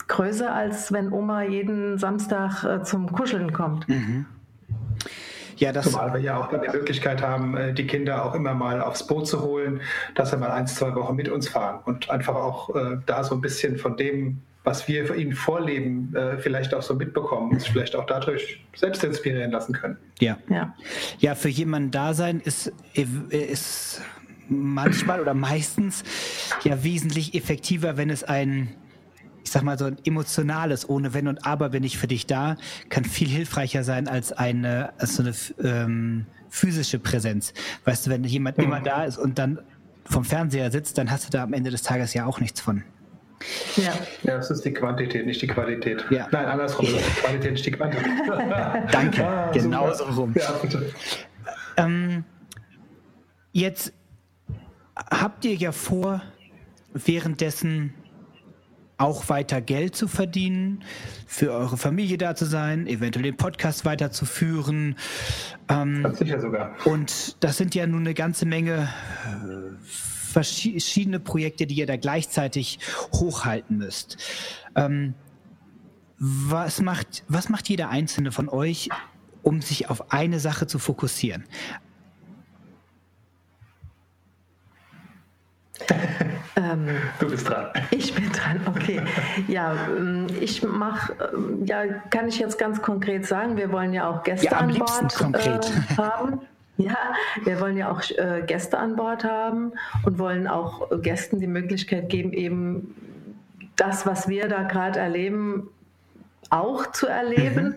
[0.07, 3.87] größer, als wenn Oma jeden Samstag äh, zum Kuscheln kommt.
[3.87, 4.25] Mhm.
[5.57, 8.53] Ja, das Zumal wir ja auch dann die Möglichkeit haben, äh, die Kinder auch immer
[8.53, 9.81] mal aufs Boot zu holen,
[10.15, 13.35] dass sie mal ein, zwei Wochen mit uns fahren und einfach auch äh, da so
[13.35, 17.61] ein bisschen von dem, was wir für ihnen vorleben, äh, vielleicht auch so mitbekommen und
[17.61, 19.97] sich vielleicht auch dadurch selbst inspirieren lassen können.
[20.19, 20.37] Ja.
[20.49, 20.75] Ja,
[21.19, 24.01] ja für jemanden da sein ist, ist
[24.49, 26.03] manchmal oder meistens
[26.63, 28.69] ja wesentlich effektiver, wenn es ein,
[29.43, 32.57] ich sag mal so ein emotionales, ohne Wenn und Aber bin ich für dich da,
[32.89, 35.33] kann viel hilfreicher sein als eine, als so eine
[35.63, 37.53] ähm, physische Präsenz.
[37.85, 38.63] Weißt du, wenn jemand mhm.
[38.65, 39.59] immer da ist und dann
[40.05, 42.83] vom Fernseher sitzt, dann hast du da am Ende des Tages ja auch nichts von.
[43.75, 43.93] Ja.
[44.23, 46.03] ja, es ist die Quantität, nicht die Qualität.
[46.09, 46.27] Ja.
[46.31, 48.07] Nein, andersrum, die Qualität, nicht die Quantität.
[48.91, 50.33] Danke, ah, genau so rum.
[50.35, 50.91] Ja, bitte.
[51.77, 52.23] Ähm,
[53.51, 53.93] jetzt
[55.11, 56.21] habt ihr ja vor,
[56.93, 57.93] währenddessen
[58.97, 60.83] auch weiter Geld zu verdienen,
[61.27, 64.95] für eure Familie da zu sein, eventuell den Podcast weiterzuführen.
[65.69, 66.75] Ähm, sicher sogar.
[66.85, 68.89] Und das sind ja nun eine ganze Menge
[69.25, 72.79] äh, verschiedene Projekte, die ihr da gleichzeitig
[73.13, 74.17] hochhalten müsst.
[74.75, 75.13] Ähm,
[76.19, 78.89] was macht, was macht jeder einzelne von euch,
[79.43, 81.43] um sich auf eine Sache zu fokussieren?
[86.57, 86.87] Ähm,
[87.19, 87.67] du bist dran.
[87.91, 88.99] Ich bin dran, okay.
[89.47, 94.09] Ja, ähm, ich mache, ähm, ja, kann ich jetzt ganz konkret sagen, wir wollen ja
[94.09, 95.59] auch Gäste ja, an Bord äh,
[95.97, 96.41] haben.
[96.77, 96.97] Ja,
[97.43, 102.09] wir wollen ja auch äh, Gäste an Bord haben und wollen auch Gästen die Möglichkeit
[102.09, 102.95] geben, eben
[103.75, 105.69] das, was wir da gerade erleben,
[106.49, 107.65] auch zu erleben.
[107.65, 107.75] Mhm.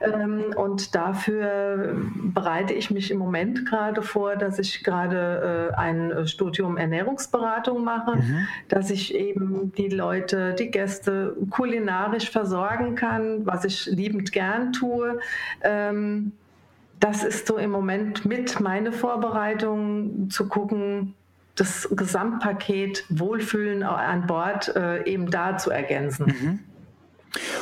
[0.00, 6.26] Ähm, und dafür bereite ich mich im Moment gerade vor, dass ich gerade äh, ein
[6.26, 8.46] Studium Ernährungsberatung mache, mhm.
[8.68, 15.18] dass ich eben die Leute, die Gäste kulinarisch versorgen kann, was ich liebend gern tue.
[15.62, 16.32] Ähm,
[17.00, 21.14] das ist so im Moment mit meine Vorbereitung zu gucken,
[21.54, 26.26] das Gesamtpaket Wohlfühlen an Bord äh, eben da zu ergänzen.
[26.26, 26.58] Mhm.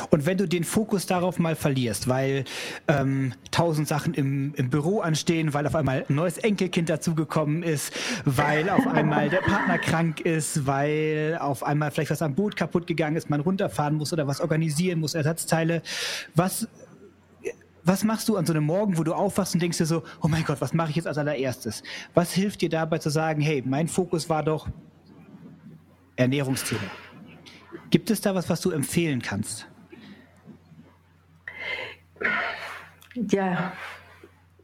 [0.09, 2.45] Und wenn du den Fokus darauf mal verlierst, weil
[2.87, 7.93] ähm, tausend Sachen im, im Büro anstehen, weil auf einmal ein neues Enkelkind dazugekommen ist,
[8.25, 12.87] weil auf einmal der Partner krank ist, weil auf einmal vielleicht was am Boot kaputt
[12.87, 15.81] gegangen ist, man runterfahren muss oder was organisieren muss, Ersatzteile.
[16.35, 16.67] Was
[17.83, 20.27] was machst du an so einem Morgen, wo du aufwachst und denkst dir so, oh
[20.27, 21.83] mein Gott, was mache ich jetzt als allererstes?
[22.13, 24.67] Was hilft dir dabei zu sagen, hey, mein Fokus war doch
[26.17, 26.81] Ernährungsthema?
[27.89, 29.67] Gibt es da was, was du empfehlen kannst?
[33.15, 33.71] Ja,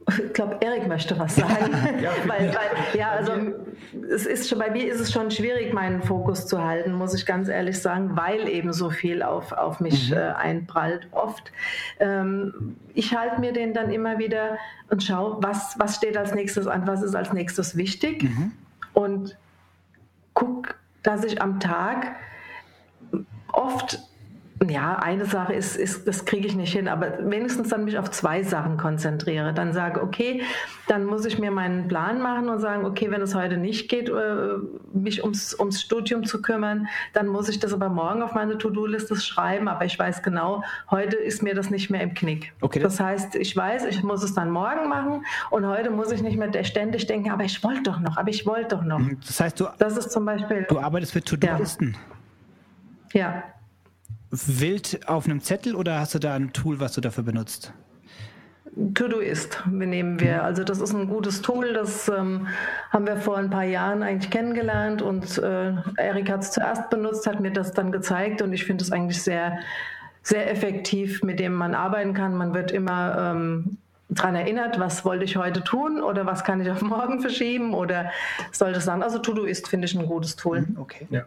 [0.08, 1.72] ich glaube, Erik möchte was sagen.
[2.02, 3.32] ja, weil, weil, ja, also
[4.12, 7.24] es ist schon, bei mir ist es schon schwierig, meinen Fokus zu halten, muss ich
[7.24, 10.16] ganz ehrlich sagen, weil eben so viel auf, auf mich mhm.
[10.16, 11.52] äh, einprallt oft.
[12.00, 14.58] Ähm, ich halte mir den dann immer wieder
[14.90, 18.52] und schaue, was, was steht als nächstes an, was ist als nächstes wichtig mhm.
[18.92, 19.38] und
[20.34, 22.14] gucke, dass ich am Tag
[23.54, 23.98] oft
[24.70, 28.10] ja, eine Sache ist, ist das kriege ich nicht hin, aber wenigstens dann mich auf
[28.10, 29.52] zwei Sachen konzentriere.
[29.52, 30.42] Dann sage, okay,
[30.86, 34.08] dann muss ich mir meinen Plan machen und sagen, okay, wenn es heute nicht geht,
[34.08, 34.54] äh,
[34.92, 39.16] mich ums, ums Studium zu kümmern, dann muss ich das aber morgen auf meine To-Do-Liste
[39.16, 42.52] schreiben, aber ich weiß genau, heute ist mir das nicht mehr im Knick.
[42.60, 42.80] Okay.
[42.80, 46.38] Das heißt, ich weiß, ich muss es dann morgen machen und heute muss ich nicht
[46.38, 49.00] mehr ständig denken, aber ich wollte doch noch, aber ich wollte doch noch.
[49.26, 51.92] Das heißt, du, das ist zum Beispiel, du arbeitest mit To-Do-Listen.
[51.92, 52.14] ja.
[53.14, 53.42] Ja
[54.30, 57.72] wild auf einem Zettel oder hast du da ein Tool, was du dafür benutzt?
[58.94, 60.42] Todoist nehmen wir.
[60.42, 62.48] Also das ist ein gutes Tool, das ähm,
[62.90, 67.26] haben wir vor ein paar Jahren eigentlich kennengelernt und äh, Erik hat es zuerst benutzt,
[67.28, 69.58] hat mir das dann gezeigt und ich finde es eigentlich sehr,
[70.22, 72.34] sehr effektiv, mit dem man arbeiten kann.
[72.34, 76.68] Man wird immer ähm, daran erinnert, was wollte ich heute tun oder was kann ich
[76.68, 78.10] auf morgen verschieben oder
[78.50, 79.04] soll das sein.
[79.04, 80.62] Also Todoist finde ich ein gutes Tool.
[80.62, 81.06] Mhm, okay.
[81.10, 81.22] Ja.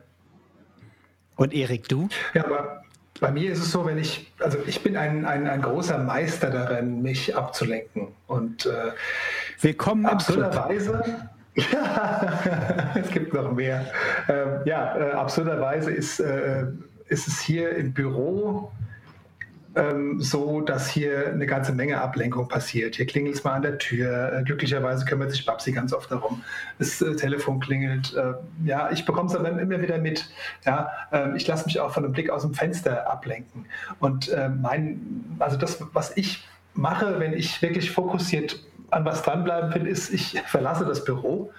[1.38, 2.10] Und Erik, du?
[2.34, 2.82] Ja, aber
[3.19, 6.50] bei mir ist es so, wenn ich, also ich bin ein, ein, ein großer Meister
[6.50, 8.08] darin, mich abzulenken.
[8.26, 8.91] Und äh,
[9.62, 11.04] willkommen absurderweise.
[11.56, 12.39] Ja,
[12.95, 13.86] es gibt noch mehr.
[14.28, 16.65] Ähm, ja, äh, absurderweise ist, äh,
[17.08, 18.71] ist es hier im Büro
[19.77, 22.95] ähm, so, dass hier eine ganze Menge Ablenkung passiert.
[22.95, 24.33] Hier klingelt es mal an der Tür.
[24.33, 26.41] Äh, glücklicherweise kümmert sich Babsi ganz oft darum.
[26.79, 28.15] Das äh, Telefon klingelt.
[28.15, 28.33] Äh,
[28.65, 30.29] ja, ich bekomme es aber immer wieder mit.
[30.65, 33.65] Ja, ähm, ich lasse mich auch von einem Blick aus dem Fenster ablenken.
[33.99, 38.59] Und äh, mein, also das, was ich mache, wenn ich wirklich fokussiert
[38.89, 41.52] an was dranbleiben will, ist, ich verlasse das Büro.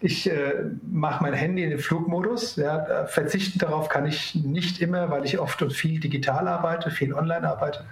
[0.00, 2.56] Ich äh, mache mein Handy in den Flugmodus.
[2.56, 7.14] Ja, verzichten darauf kann ich nicht immer, weil ich oft und viel digital arbeite, viel
[7.14, 7.84] online arbeite.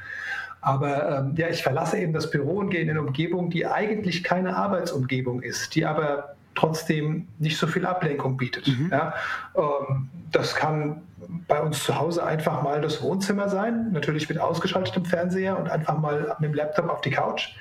[0.61, 4.25] Aber ähm, ja, ich verlasse eben das Büro und gehe in eine Umgebung, die eigentlich
[4.25, 8.67] keine Arbeitsumgebung ist, die aber trotzdem nicht so viel Ablenkung bietet.
[8.67, 8.89] Mhm.
[8.91, 9.15] Ja,
[9.57, 11.03] ähm, das kann
[11.49, 15.99] bei uns zu Hause einfach mal das Wohnzimmer sein, natürlich mit ausgeschaltetem Fernseher und einfach
[15.99, 17.55] mal mit dem Laptop auf die Couch.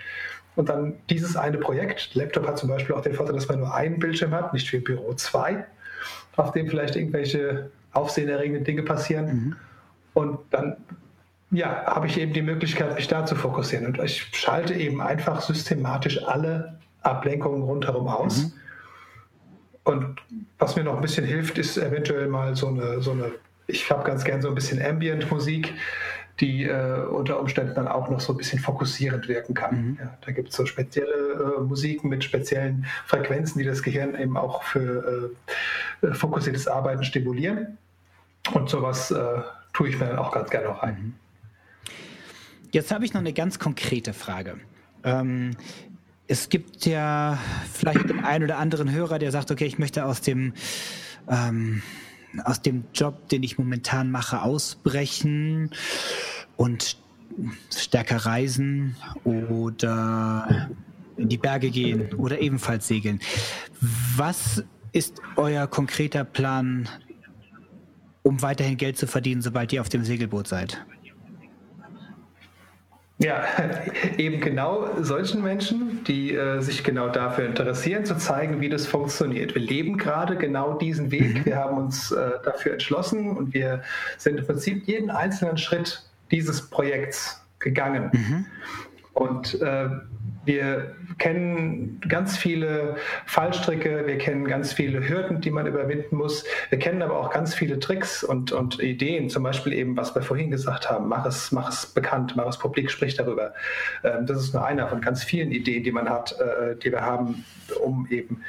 [0.56, 2.14] Und dann dieses eine Projekt.
[2.14, 4.80] Laptop hat zum Beispiel auch den Vorteil, dass man nur einen Bildschirm hat, nicht wie
[4.80, 5.66] Büro zwei,
[6.36, 9.26] auf dem vielleicht irgendwelche aufsehenerregenden Dinge passieren.
[9.26, 9.56] Mhm.
[10.14, 10.78] Und dann
[11.52, 13.86] ja, habe ich eben die Möglichkeit, mich da zu fokussieren.
[13.86, 18.44] Und ich schalte eben einfach systematisch alle Ablenkungen rundherum aus.
[18.44, 18.52] Mhm.
[19.86, 20.22] Und
[20.60, 23.32] was mir noch ein bisschen hilft, ist eventuell mal so eine, so eine
[23.68, 25.74] ich habe ganz gern so ein bisschen Ambient-Musik,
[26.40, 29.76] die äh, unter Umständen dann auch noch so ein bisschen fokussierend wirken kann.
[29.76, 29.98] Mhm.
[30.00, 34.38] Ja, da gibt es so spezielle äh, Musiken mit speziellen Frequenzen, die das Gehirn eben
[34.38, 35.32] auch für
[36.02, 37.78] äh, äh fokussiertes Arbeiten stimulieren.
[38.54, 39.42] Und sowas äh,
[39.74, 40.96] tue ich mir dann auch ganz gerne noch ein.
[40.96, 41.14] Mhm.
[42.72, 44.58] Jetzt habe ich noch eine ganz konkrete Frage.
[45.04, 45.56] Ähm,
[46.28, 47.38] es gibt ja
[47.72, 50.54] vielleicht den einen oder anderen Hörer, der sagt, okay, ich möchte aus dem
[51.30, 51.84] ähm,
[52.44, 55.72] aus dem Job, den ich momentan mache, ausbrechen
[56.58, 56.98] und
[57.76, 60.70] stärker reisen oder
[61.18, 63.20] in die Berge gehen oder ebenfalls segeln.
[64.16, 66.88] Was ist euer konkreter Plan,
[68.22, 70.86] um weiterhin Geld zu verdienen, sobald ihr auf dem Segelboot seid?
[73.20, 73.44] Ja,
[74.18, 79.56] eben genau solchen Menschen, die äh, sich genau dafür interessieren, zu zeigen, wie das funktioniert.
[79.56, 81.40] Wir leben gerade genau diesen Weg.
[81.40, 81.46] Mhm.
[81.46, 83.84] Wir haben uns äh, dafür entschlossen und wir
[84.18, 88.10] sind im Prinzip jeden einzelnen Schritt dieses Projekts gegangen.
[88.14, 88.46] Mhm.
[89.14, 89.90] Und äh,
[90.46, 92.96] wir kennen ganz viele
[93.26, 96.44] Fallstricke, wir kennen ganz viele Hürden, die man überwinden muss.
[96.70, 100.22] Wir kennen aber auch ganz viele Tricks und, und Ideen, zum Beispiel eben, was wir
[100.22, 103.54] vorhin gesagt haben, mach es, mach es bekannt, mach es publik, sprich darüber.
[104.04, 107.02] Ähm, das ist nur einer von ganz vielen Ideen, die man hat, äh, die wir
[107.02, 107.46] haben,
[107.82, 108.44] um eben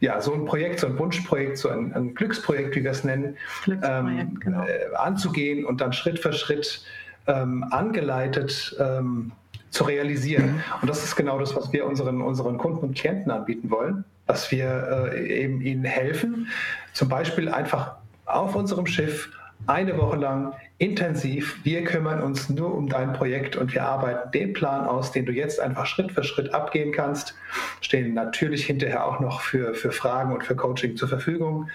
[0.00, 3.36] ja, so ein Projekt, so ein Wunschprojekt, so ein, ein Glücksprojekt, wie wir es nennen,
[3.82, 4.64] ähm, genau.
[4.64, 6.82] äh, anzugehen und dann Schritt für Schritt
[7.26, 9.32] ähm, angeleitet ähm,
[9.70, 10.52] zu realisieren.
[10.52, 10.62] Mhm.
[10.82, 14.50] Und das ist genau das, was wir unseren, unseren Kunden und Klienten anbieten wollen, dass
[14.50, 16.48] wir äh, eben ihnen helfen,
[16.92, 17.96] zum Beispiel einfach
[18.26, 19.30] auf unserem Schiff
[19.66, 21.58] eine Woche lang intensiv.
[21.64, 25.32] Wir kümmern uns nur um dein Projekt und wir arbeiten den Plan aus, den du
[25.32, 27.34] jetzt einfach Schritt für Schritt abgehen kannst.
[27.80, 31.68] Stehen natürlich hinterher auch noch für, für Fragen und für Coaching zur Verfügung.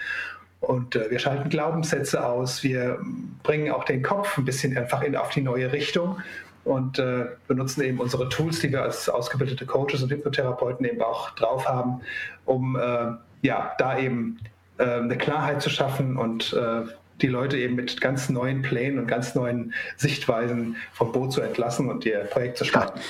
[0.60, 2.62] Und äh, wir schalten Glaubenssätze aus.
[2.62, 2.98] Wir
[3.42, 6.16] bringen auch den Kopf ein bisschen einfach in, auf die neue Richtung
[6.66, 11.30] und äh, benutzen eben unsere Tools, die wir als ausgebildete Coaches und Hypnotherapeuten eben auch
[11.30, 12.00] drauf haben,
[12.44, 13.12] um äh,
[13.42, 14.38] ja, da eben
[14.78, 16.82] äh, eine Klarheit zu schaffen und äh,
[17.22, 21.88] die Leute eben mit ganz neuen Plänen und ganz neuen Sichtweisen vom Boot zu entlassen
[21.88, 23.00] und ihr Projekt zu starten.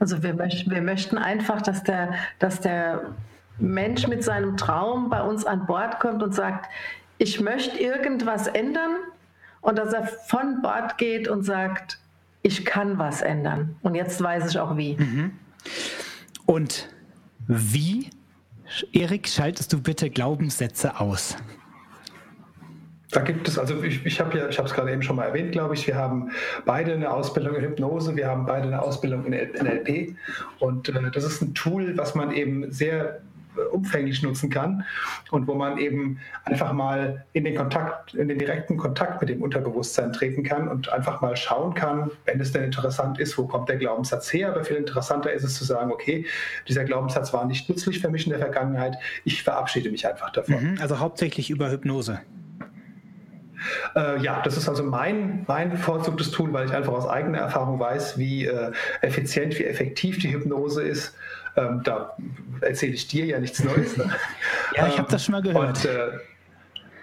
[0.00, 3.12] Also wir, möchten, wir möchten einfach, dass der, dass der
[3.58, 6.68] Mensch mit seinem Traum bei uns an Bord kommt und sagt,
[7.18, 8.96] ich möchte irgendwas ändern
[9.60, 12.00] und dass er von Bord geht und sagt,
[12.44, 13.76] ich kann was ändern.
[13.82, 14.96] Und jetzt weiß ich auch wie.
[14.96, 15.32] Mhm.
[16.44, 16.88] Und
[17.48, 18.10] wie,
[18.92, 21.36] Erik, schaltest du bitte Glaubenssätze aus?
[23.10, 25.24] Da gibt es, also ich, ich habe ja, ich habe es gerade eben schon mal
[25.24, 26.30] erwähnt, glaube ich, wir haben
[26.66, 30.16] beide eine Ausbildung in Hypnose, wir haben beide eine Ausbildung in NLP
[30.58, 33.20] und äh, das ist ein Tool, was man eben sehr
[33.72, 34.84] umfänglich nutzen kann
[35.30, 39.42] und wo man eben einfach mal in den Kontakt, in den direkten Kontakt mit dem
[39.42, 43.68] Unterbewusstsein treten kann und einfach mal schauen kann, wenn es denn interessant ist, wo kommt
[43.68, 44.50] der Glaubenssatz her.
[44.50, 46.26] Aber viel interessanter ist es zu sagen, okay,
[46.68, 50.72] dieser Glaubenssatz war nicht nützlich für mich in der Vergangenheit, ich verabschiede mich einfach davon.
[50.72, 52.20] Mhm, also hauptsächlich über Hypnose.
[53.96, 57.78] Äh, ja, das ist also mein, mein bevorzugtes Tool, weil ich einfach aus eigener Erfahrung
[57.78, 61.14] weiß, wie äh, effizient, wie effektiv die Hypnose ist.
[61.56, 62.16] Ähm, da
[62.60, 63.96] erzähle ich dir ja nichts Neues.
[63.96, 64.10] Ne?
[64.76, 65.68] ja, ich habe das schon mal gehört.
[65.68, 66.18] Und, äh,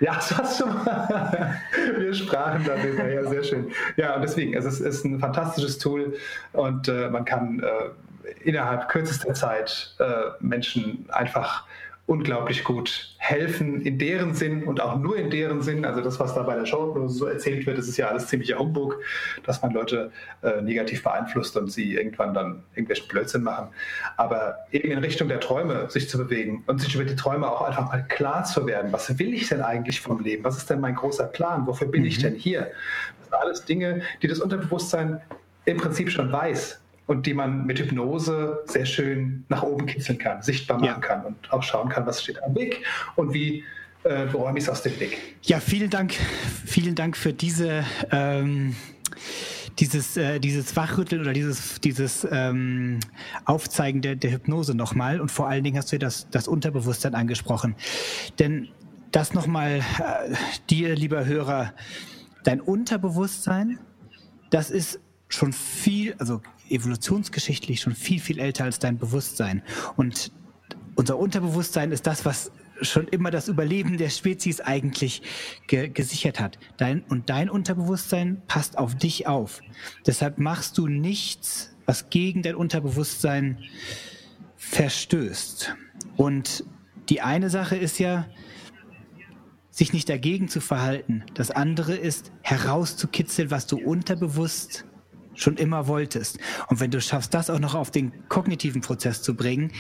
[0.01, 1.57] ja, das hast du mal.
[1.97, 3.71] Wir sprachen darüber, ja, sehr schön.
[3.95, 6.15] Ja, und deswegen, es ist, ist ein fantastisches Tool
[6.53, 11.65] und äh, man kann äh, innerhalb kürzester Zeit äh, Menschen einfach
[12.11, 15.85] unglaublich gut helfen in deren Sinn und auch nur in deren Sinn.
[15.85, 18.59] Also das, was da bei der Show so erzählt wird, das ist ja alles ziemlicher
[18.59, 18.99] Humbug,
[19.45, 20.11] dass man Leute
[20.43, 23.69] äh, negativ beeinflusst und sie irgendwann dann irgendwelchen Blödsinn machen.
[24.17, 27.61] Aber eben in Richtung der Träume sich zu bewegen und sich über die Träume auch
[27.61, 28.91] einfach mal klar zu werden.
[28.91, 30.43] Was will ich denn eigentlich vom Leben?
[30.43, 31.65] Was ist denn mein großer Plan?
[31.65, 32.07] Wofür bin mhm.
[32.07, 32.71] ich denn hier?
[33.19, 35.21] Das sind alles Dinge, die das Unterbewusstsein
[35.63, 40.41] im Prinzip schon weiß und die man mit Hypnose sehr schön nach oben kitzeln kann,
[40.41, 41.07] sichtbar machen ja.
[41.07, 42.83] kann und auch schauen kann, was steht am Weg
[43.15, 43.63] und wie
[44.03, 45.17] äh, räume ich es aus dem Weg.
[45.43, 46.13] Ja, vielen Dank,
[46.65, 48.75] vielen Dank für diese ähm,
[49.79, 52.99] dieses, äh, dieses Wachrütteln oder dieses, dieses ähm,
[53.45, 55.21] Aufzeigen der, der Hypnose nochmal.
[55.21, 57.75] Und vor allen Dingen hast du ja das, das Unterbewusstsein angesprochen.
[58.39, 58.69] Denn
[59.11, 60.35] das nochmal äh,
[60.69, 61.73] dir, lieber Hörer,
[62.43, 63.79] dein Unterbewusstsein,
[64.49, 64.99] das ist
[65.29, 66.41] schon viel, also
[66.71, 69.61] evolutionsgeschichtlich schon viel, viel älter als dein Bewusstsein.
[69.95, 70.31] Und
[70.95, 72.51] unser Unterbewusstsein ist das, was
[72.81, 75.21] schon immer das Überleben der Spezies eigentlich
[75.67, 76.57] ge gesichert hat.
[76.77, 79.61] Dein, und dein Unterbewusstsein passt auf dich auf.
[80.05, 83.59] Deshalb machst du nichts, was gegen dein Unterbewusstsein
[84.55, 85.75] verstößt.
[86.17, 86.63] Und
[87.09, 88.27] die eine Sache ist ja,
[89.69, 91.23] sich nicht dagegen zu verhalten.
[91.33, 94.85] Das andere ist herauszukitzeln, was du unterbewusst
[95.43, 96.39] schon immer wolltest.
[96.67, 99.71] Und wenn du schaffst, das auch noch auf den kognitiven Prozess zu bringen,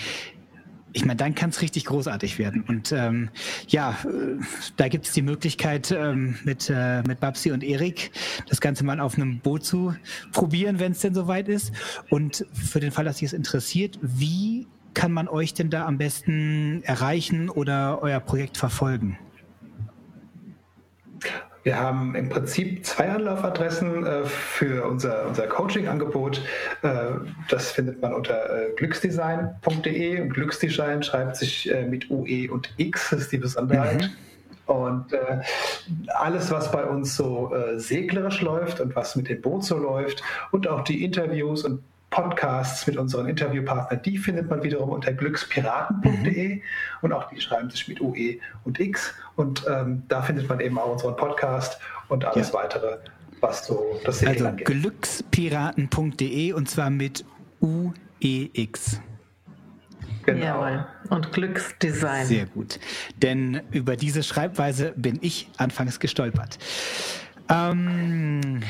[0.93, 2.63] ich meine, dann kann es richtig großartig werden.
[2.67, 3.29] Und ähm,
[3.67, 4.41] ja, äh,
[4.75, 8.11] da gibt es die Möglichkeit, ähm, mit, äh, mit Babsi und Erik
[8.49, 9.95] das Ganze mal auf einem Boot zu
[10.31, 11.71] probieren, wenn es denn soweit ist.
[12.09, 15.97] Und für den Fall, dass sich es interessiert, wie kann man euch denn da am
[15.97, 19.17] besten erreichen oder euer Projekt verfolgen?
[21.63, 26.41] Wir haben im Prinzip zwei Anlaufadressen äh, für unser, unser Coaching-Angebot.
[26.81, 26.89] Äh,
[27.49, 33.21] das findet man unter äh, glücksdesign.de und Glücksdesign schreibt sich mit UE und X, das
[33.21, 34.01] ist die Besonderheit.
[34.01, 34.09] Mhm.
[34.71, 35.41] Und äh,
[36.07, 40.23] alles, was bei uns so äh, seglerisch läuft und was mit dem Boot so läuft
[40.51, 46.55] und auch die Interviews und Podcasts mit unseren Interviewpartnern, die findet man wiederum unter glückspiraten.de
[46.55, 46.61] mhm.
[47.01, 50.77] und auch die schreiben sich mit UE und X und ähm, da findet man eben
[50.77, 52.53] auch unseren Podcast und alles ja.
[52.53, 52.97] weitere
[53.39, 54.67] was so das Segeln Also angeht.
[54.67, 57.25] glückspiraten.de und zwar mit
[57.59, 59.01] UEX.
[60.25, 60.45] Genau.
[60.45, 60.85] Jawohl.
[61.09, 62.25] Und Glücksdesign.
[62.27, 62.79] Sehr gut.
[63.21, 66.59] Denn über diese Schreibweise bin ich anfangs gestolpert.
[67.49, 68.61] Ähm,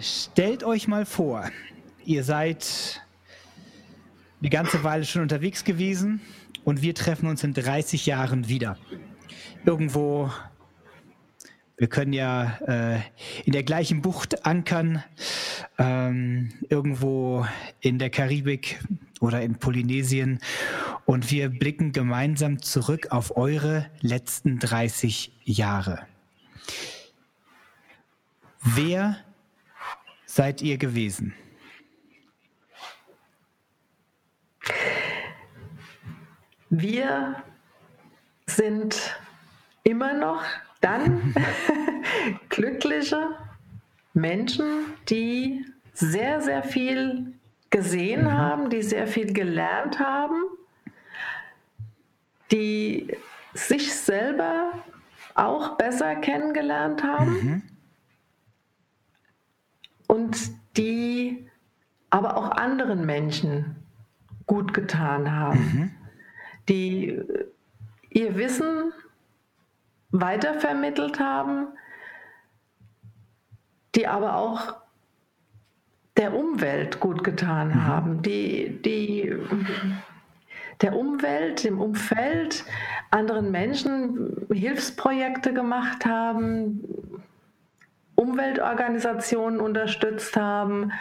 [0.00, 1.44] stellt euch mal vor,
[2.10, 3.00] ihr seid
[4.40, 6.20] die ganze Weile schon unterwegs gewesen
[6.64, 8.76] und wir treffen uns in 30 Jahren wieder.
[9.64, 10.28] Irgendwo,
[11.76, 12.98] wir können ja äh,
[13.44, 15.04] in der gleichen Bucht ankern,
[15.78, 17.46] ähm, irgendwo
[17.80, 18.80] in der Karibik
[19.20, 20.40] oder in Polynesien
[21.04, 26.08] und wir blicken gemeinsam zurück auf eure letzten 30 Jahre.
[28.62, 29.16] Wer
[30.26, 31.34] seid ihr gewesen?
[36.70, 37.42] Wir
[38.46, 39.18] sind
[39.82, 40.44] immer noch
[40.80, 41.34] dann
[42.48, 43.36] glückliche
[44.14, 47.34] Menschen, die sehr, sehr viel
[47.70, 48.32] gesehen mhm.
[48.32, 50.42] haben, die sehr viel gelernt haben,
[52.50, 53.16] die
[53.54, 54.72] sich selber
[55.34, 57.62] auch besser kennengelernt haben mhm.
[60.06, 60.36] und
[60.76, 61.48] die
[62.10, 63.79] aber auch anderen Menschen
[64.50, 65.58] gut getan haben.
[65.58, 65.90] Mhm
[66.70, 67.20] die
[68.10, 68.92] ihr Wissen
[70.12, 71.66] weitervermittelt haben,
[73.94, 74.76] die aber auch
[76.16, 77.84] der Umwelt gut getan mhm.
[77.84, 79.34] haben, die, die
[80.80, 82.64] der Umwelt, dem Umfeld,
[83.10, 86.84] anderen Menschen Hilfsprojekte gemacht haben,
[88.14, 90.92] Umweltorganisationen unterstützt haben,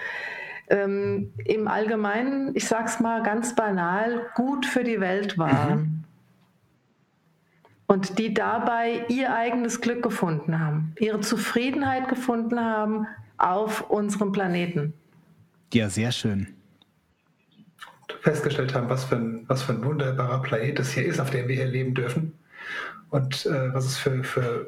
[0.70, 5.80] ähm, im Allgemeinen, ich sage es mal ganz banal, gut für die Welt waren.
[5.80, 6.04] Mhm.
[7.88, 13.08] Und die dabei ihr eigenes Glück gefunden haben, ihre Zufriedenheit gefunden haben
[13.38, 14.94] auf unserem Planeten.
[15.74, 16.48] Ja, sehr schön.
[18.22, 21.48] Festgestellt haben, was für ein, was für ein wunderbarer Planet es hier ist, auf dem
[21.48, 22.34] wir hier leben dürfen.
[23.10, 24.68] Und äh, was es für, für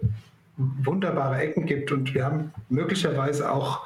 [0.58, 1.91] wunderbare Ecken gibt.
[1.91, 3.86] Und wir haben möglicherweise auch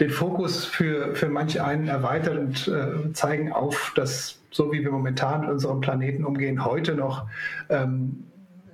[0.00, 4.90] den Fokus für, für manch einen erweitert und äh, zeigen auf, dass so wie wir
[4.90, 7.26] momentan mit unserem Planeten umgehen, heute noch
[7.68, 8.24] ähm,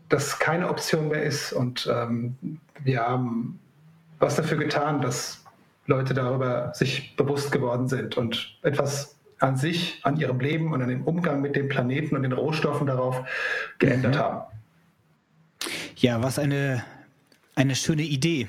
[0.09, 1.53] das keine Option mehr ist.
[1.53, 2.37] Und ähm,
[2.83, 3.59] wir haben
[4.19, 5.45] was dafür getan, dass
[5.87, 10.89] Leute darüber sich bewusst geworden sind und etwas an sich, an ihrem Leben und an
[10.89, 13.23] dem Umgang mit dem Planeten und den Rohstoffen darauf
[13.79, 14.19] geändert mhm.
[14.19, 14.43] haben.
[15.97, 16.85] Ja, was eine,
[17.55, 18.49] eine schöne Idee.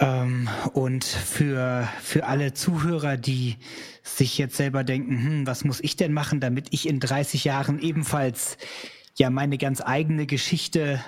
[0.00, 3.56] Ähm, und für, für alle Zuhörer, die
[4.02, 7.80] sich jetzt selber denken, hm, was muss ich denn machen, damit ich in 30 Jahren
[7.80, 8.58] ebenfalls
[9.16, 11.00] ja meine ganz eigene Geschichte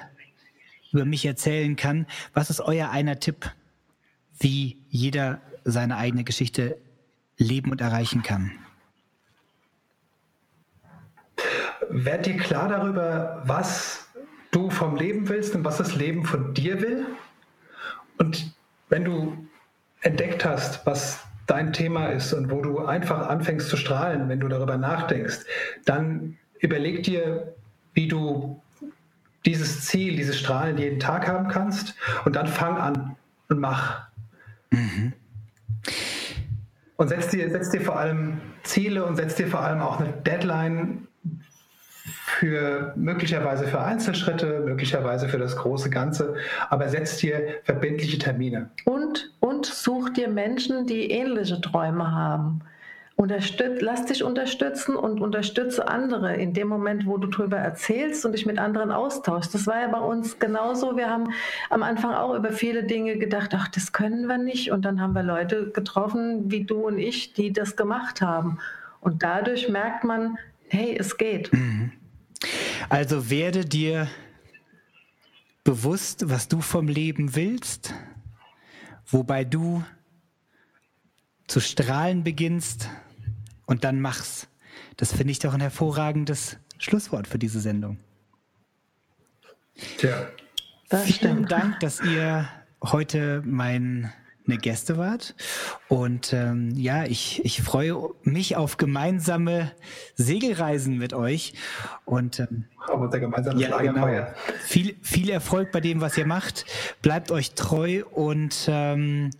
[0.92, 2.06] über mich erzählen kann.
[2.34, 3.52] Was ist euer einer Tipp,
[4.38, 6.76] wie jeder seine eigene Geschichte
[7.36, 8.50] leben und erreichen kann?
[11.88, 14.08] Werd dir klar darüber, was
[14.50, 17.06] du vom Leben willst und was das Leben von dir will.
[18.18, 18.52] Und
[18.90, 19.48] wenn du
[20.02, 24.48] entdeckt hast, was dein Thema ist und wo du einfach anfängst zu strahlen, wenn du
[24.48, 25.40] darüber nachdenkst,
[25.84, 27.54] dann überleg dir,
[27.94, 28.62] wie du
[29.46, 33.16] dieses Ziel, dieses Strahlen jeden Tag haben kannst und dann fang an
[33.48, 34.06] und mach.
[34.70, 35.12] Mhm.
[36.96, 40.12] Und setz dir, setz dir vor allem Ziele und setz dir vor allem auch eine
[40.12, 41.08] Deadline,
[42.38, 46.34] für möglicherweise für Einzelschritte, möglicherweise für das große Ganze,
[46.68, 48.70] aber setz dir verbindliche Termine.
[48.84, 52.62] Und, und such dir Menschen, die ähnliche Träume haben.
[53.16, 58.32] Unterstütz, lass dich unterstützen und unterstütze andere in dem Moment, wo du darüber erzählst und
[58.32, 59.52] dich mit anderen austauschst.
[59.52, 60.96] Das war ja bei uns genauso.
[60.96, 61.30] Wir haben
[61.68, 64.72] am Anfang auch über viele Dinge gedacht, ach, das können wir nicht.
[64.72, 68.58] Und dann haben wir Leute getroffen, wie du und ich, die das gemacht haben.
[69.02, 71.52] Und dadurch merkt man, hey, es geht.
[71.52, 71.92] Mhm.
[72.88, 74.08] Also werde dir
[75.64, 77.94] bewusst, was du vom Leben willst,
[79.06, 79.84] wobei du
[81.46, 82.88] zu strahlen beginnst
[83.66, 84.48] und dann mach's.
[84.96, 87.98] Das finde ich doch ein hervorragendes Schlusswort für diese Sendung.
[89.98, 90.28] Tja.
[90.88, 91.52] Das Vielen stimmt.
[91.52, 92.48] Dank, dass ihr
[92.82, 94.12] heute mein
[94.46, 95.34] eine Gäste wart.
[95.88, 99.72] Und ähm, ja, ich, ich freue mich auf gemeinsame
[100.14, 101.54] Segelreisen mit euch.
[102.04, 104.08] Und ähm, auf unser gemeinsames ja, genau.
[104.64, 106.64] viel, viel Erfolg bei dem, was ihr macht.
[107.02, 109.30] Bleibt euch treu und ähm,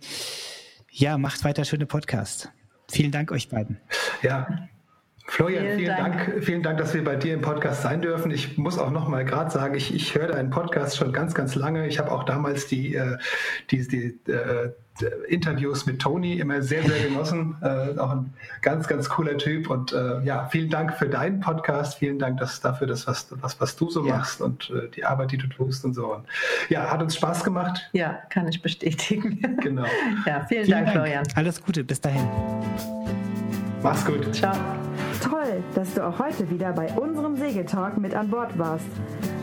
[0.89, 2.49] ja, macht weiter schöne Podcasts.
[2.89, 3.79] Vielen Dank euch beiden.
[4.21, 4.67] Ja,
[5.27, 6.17] Florian, vielen, vielen Dank.
[6.17, 6.43] Dank.
[6.43, 8.31] vielen Dank, dass wir bei dir im Podcast sein dürfen.
[8.31, 11.55] Ich muss auch noch mal gerade sagen, ich, ich höre deinen Podcast schon ganz, ganz
[11.55, 11.87] lange.
[11.87, 13.17] Ich habe auch damals die, äh,
[13.69, 14.71] die, die äh,
[15.27, 17.55] Interviews mit Tony immer sehr, sehr genossen.
[17.61, 19.69] Äh, auch ein ganz, ganz cooler Typ.
[19.69, 21.99] Und äh, ja, vielen Dank für deinen Podcast.
[21.99, 24.17] Vielen Dank dass, dafür, dass, was, was, was du so ja.
[24.17, 26.15] machst und äh, die Arbeit, die du tust und so.
[26.15, 26.25] Und,
[26.69, 27.89] ja, hat uns Spaß gemacht.
[27.93, 29.39] Ja, kann ich bestätigen.
[29.61, 29.85] Genau.
[30.25, 31.23] ja, vielen, vielen Dank, Dank, Florian.
[31.35, 32.27] Alles Gute, bis dahin.
[33.83, 34.33] Mach's gut.
[34.33, 34.80] Ciao.
[35.21, 38.87] Toll, dass du auch heute wieder bei unserem Segeltalk mit an Bord warst.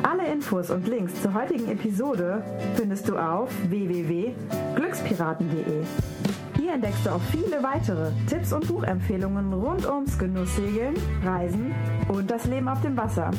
[0.03, 2.43] Alle Infos und Links zur heutigen Episode
[2.75, 5.85] findest du auf www.glückspiraten.de.
[6.57, 11.73] Hier entdeckst du auch viele weitere Tipps und Buchempfehlungen rund ums Genusssegeln, Reisen
[12.09, 13.31] und das Leben auf dem Wasser.